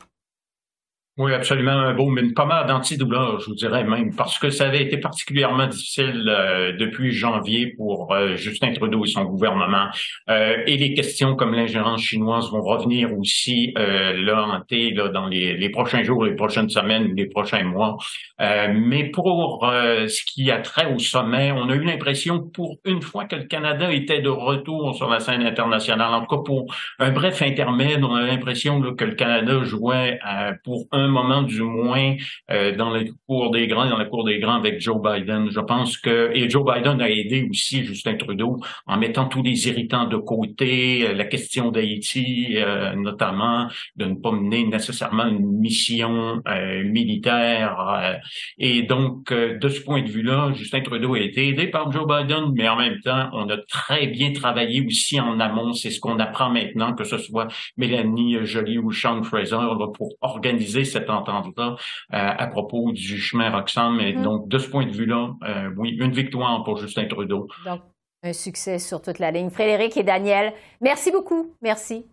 Oui, 1.19 1.33
absolument 1.33 1.71
un 1.71 1.95
beau, 1.95 2.11
mais 2.11 2.21
une 2.21 2.35
pommade 2.35 2.69
antidouleur, 2.69 3.39
je 3.39 3.47
vous 3.47 3.55
dirais 3.55 3.83
même, 3.83 4.15
parce 4.15 4.37
que 4.37 4.51
ça 4.51 4.67
avait 4.67 4.83
été 4.83 4.97
particulièrement 4.97 5.65
difficile 5.65 6.27
euh, 6.27 6.73
depuis 6.73 7.11
janvier 7.11 7.73
pour 7.75 8.13
euh, 8.13 8.35
Justin 8.35 8.71
Trudeau 8.73 9.03
et 9.03 9.07
son 9.07 9.23
gouvernement. 9.23 9.87
Euh, 10.29 10.57
et 10.67 10.77
les 10.77 10.93
questions 10.93 11.35
comme 11.35 11.55
l'ingérence 11.55 12.01
chinoise 12.01 12.51
vont 12.51 12.61
revenir 12.61 13.17
aussi 13.17 13.73
là 13.75 14.45
hanter 14.45 14.91
là, 14.91 15.09
dans 15.09 15.25
les, 15.27 15.57
les, 15.57 15.69
prochains 15.69 16.03
jours, 16.03 16.23
les 16.23 16.35
prochaines 16.35 16.69
semaines, 16.69 17.15
les 17.15 17.25
prochains 17.25 17.63
mois. 17.63 17.97
mais 18.39 19.05
pour 19.05 19.59
ce 19.63 20.23
qui 20.25 20.51
a 20.51 20.59
trait 20.59 20.93
au 20.93 20.99
sommet, 20.99 21.51
on 21.51 21.69
a 21.69 21.75
eu 21.75 21.83
l'impression 21.83 22.41
pour 22.41 22.77
une 22.85 23.01
fois 23.01 23.25
que 23.25 23.35
le 23.35 23.45
Canada 23.45 23.91
était 23.91 24.21
de 24.21 24.29
retour 24.29 24.95
sur 24.95 25.09
la 25.09 25.19
scène 25.19 25.41
internationale, 25.41 26.13
en 26.13 26.21
tout 26.21 26.35
cas 26.35 26.43
pour 26.43 26.73
un 26.99 27.11
bref 27.11 27.41
intermède, 27.41 28.03
on 28.03 28.13
a 28.13 28.21
l'impression 28.21 28.81
que 28.93 29.05
le 29.05 29.15
Canada 29.15 29.63
jouait 29.63 30.19
pour 30.63 30.85
un 30.91 31.06
moment 31.07 31.41
du 31.41 31.61
moins 31.61 32.15
euh, 32.51 32.75
dans 32.75 32.89
la 32.89 33.01
cour 33.27 33.51
des 33.51 33.67
grands, 33.67 33.89
dans 33.89 33.97
la 33.97 34.05
cour 34.05 34.23
des 34.23 34.39
grands 34.39 34.55
avec 34.55 34.81
Joe 34.81 34.97
Biden. 35.01 35.49
Je 35.51 35.59
pense 35.59 35.97
que 35.97 36.31
et 36.33 36.49
Joe 36.49 36.63
Biden 36.65 37.01
a 37.01 37.09
aidé 37.09 37.47
aussi 37.49 37.85
Justin 37.85 38.15
Trudeau 38.15 38.57
en 38.85 38.97
mettant 38.97 39.25
tous 39.25 39.43
les 39.43 39.67
irritants 39.67 40.07
de 40.07 40.17
côté, 40.17 41.07
euh, 41.07 41.13
la 41.13 41.25
question 41.25 41.71
d'Haïti 41.71 42.55
euh, 42.57 42.95
notamment, 42.95 43.67
de 43.95 44.05
ne 44.05 44.15
pas 44.15 44.31
mener 44.31 44.65
nécessairement 44.65 45.27
une 45.27 45.59
mission 45.59 46.41
militaire. 46.85 48.19
et 48.57 48.83
donc 48.83 49.31
de 49.33 49.69
ce 49.69 49.81
point 49.81 50.01
de 50.01 50.09
vue-là, 50.09 50.51
Justin 50.53 50.81
Trudeau 50.81 51.15
a 51.15 51.19
été 51.19 51.47
aidé 51.47 51.67
par 51.67 51.91
Joe 51.91 52.05
Biden, 52.07 52.53
mais 52.55 52.67
en 52.67 52.77
même 52.77 52.99
temps, 53.01 53.29
on 53.33 53.49
a 53.49 53.57
très 53.57 54.07
bien 54.07 54.31
travaillé 54.31 54.85
aussi 54.85 55.19
en 55.19 55.39
amont. 55.39 55.73
C'est 55.73 55.91
ce 55.91 55.99
qu'on 55.99 56.19
apprend 56.19 56.49
maintenant, 56.49 56.93
que 56.93 57.03
ce 57.03 57.17
soit 57.17 57.47
Mélanie 57.77 58.37
Joly 58.45 58.77
ou 58.77 58.91
Sean 58.91 59.23
Fraser, 59.23 59.57
pour 59.93 60.15
organiser 60.21 60.83
cette 60.83 60.96
cette 60.99 61.09
entente-là 61.09 61.75
euh, 61.75 61.75
à 62.11 62.47
propos 62.47 62.91
du 62.91 63.17
chemin 63.17 63.49
Roxham. 63.49 63.99
Et 63.99 64.13
mm-hmm. 64.13 64.21
donc, 64.21 64.47
de 64.47 64.57
ce 64.57 64.69
point 64.69 64.85
de 64.85 64.91
vue-là, 64.91 65.33
euh, 65.43 65.69
oui, 65.77 65.97
une 65.99 66.11
victoire 66.11 66.63
pour 66.63 66.77
Justin 66.77 67.05
Trudeau. 67.05 67.47
Donc, 67.65 67.81
un 68.23 68.33
succès 68.33 68.79
sur 68.79 69.01
toute 69.01 69.19
la 69.19 69.31
ligne. 69.31 69.49
Frédéric 69.49 69.95
et 69.97 70.03
Daniel, 70.03 70.53
merci 70.81 71.11
beaucoup. 71.11 71.55
Merci. 71.61 72.05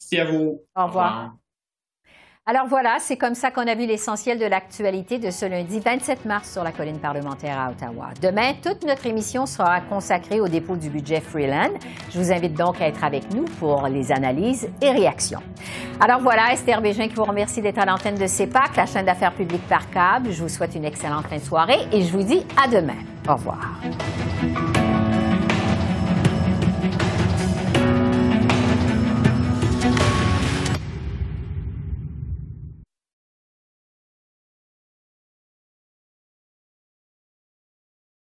Merci 0.00 0.18
à 0.18 0.24
vous. 0.30 0.62
Au 0.76 0.86
revoir. 0.86 1.36
Alors 2.48 2.68
voilà, 2.68 2.98
c'est 3.00 3.16
comme 3.16 3.34
ça 3.34 3.50
qu'on 3.50 3.66
a 3.66 3.74
vu 3.74 3.86
l'essentiel 3.86 4.38
de 4.38 4.44
l'actualité 4.44 5.18
de 5.18 5.32
ce 5.32 5.46
lundi 5.46 5.80
27 5.80 6.26
mars 6.26 6.52
sur 6.52 6.62
la 6.62 6.70
colline 6.70 7.00
parlementaire 7.00 7.58
à 7.58 7.70
Ottawa. 7.72 8.10
Demain, 8.22 8.52
toute 8.62 8.86
notre 8.86 9.04
émission 9.06 9.46
sera 9.46 9.80
consacrée 9.80 10.40
au 10.40 10.46
dépôt 10.46 10.76
du 10.76 10.88
budget 10.88 11.20
Freeland. 11.20 11.72
Je 12.08 12.20
vous 12.20 12.30
invite 12.30 12.54
donc 12.54 12.80
à 12.80 12.86
être 12.86 13.02
avec 13.02 13.34
nous 13.34 13.46
pour 13.58 13.88
les 13.88 14.12
analyses 14.12 14.68
et 14.80 14.92
réactions. 14.92 15.40
Alors 15.98 16.20
voilà, 16.20 16.52
Esther 16.52 16.80
Bégin 16.80 17.08
qui 17.08 17.16
vous 17.16 17.24
remercie 17.24 17.60
d'être 17.60 17.80
à 17.80 17.84
l'antenne 17.84 18.14
de 18.14 18.28
CEPAC, 18.28 18.76
la 18.76 18.86
chaîne 18.86 19.06
d'affaires 19.06 19.34
publiques 19.34 19.66
par 19.66 19.90
câble. 19.90 20.30
Je 20.30 20.40
vous 20.40 20.48
souhaite 20.48 20.76
une 20.76 20.84
excellente 20.84 21.26
fin 21.26 21.38
de 21.38 21.42
soirée 21.42 21.80
et 21.90 22.02
je 22.02 22.12
vous 22.12 22.22
dis 22.22 22.46
à 22.56 22.68
demain. 22.68 22.94
Au 23.28 23.34
revoir. 23.34 23.80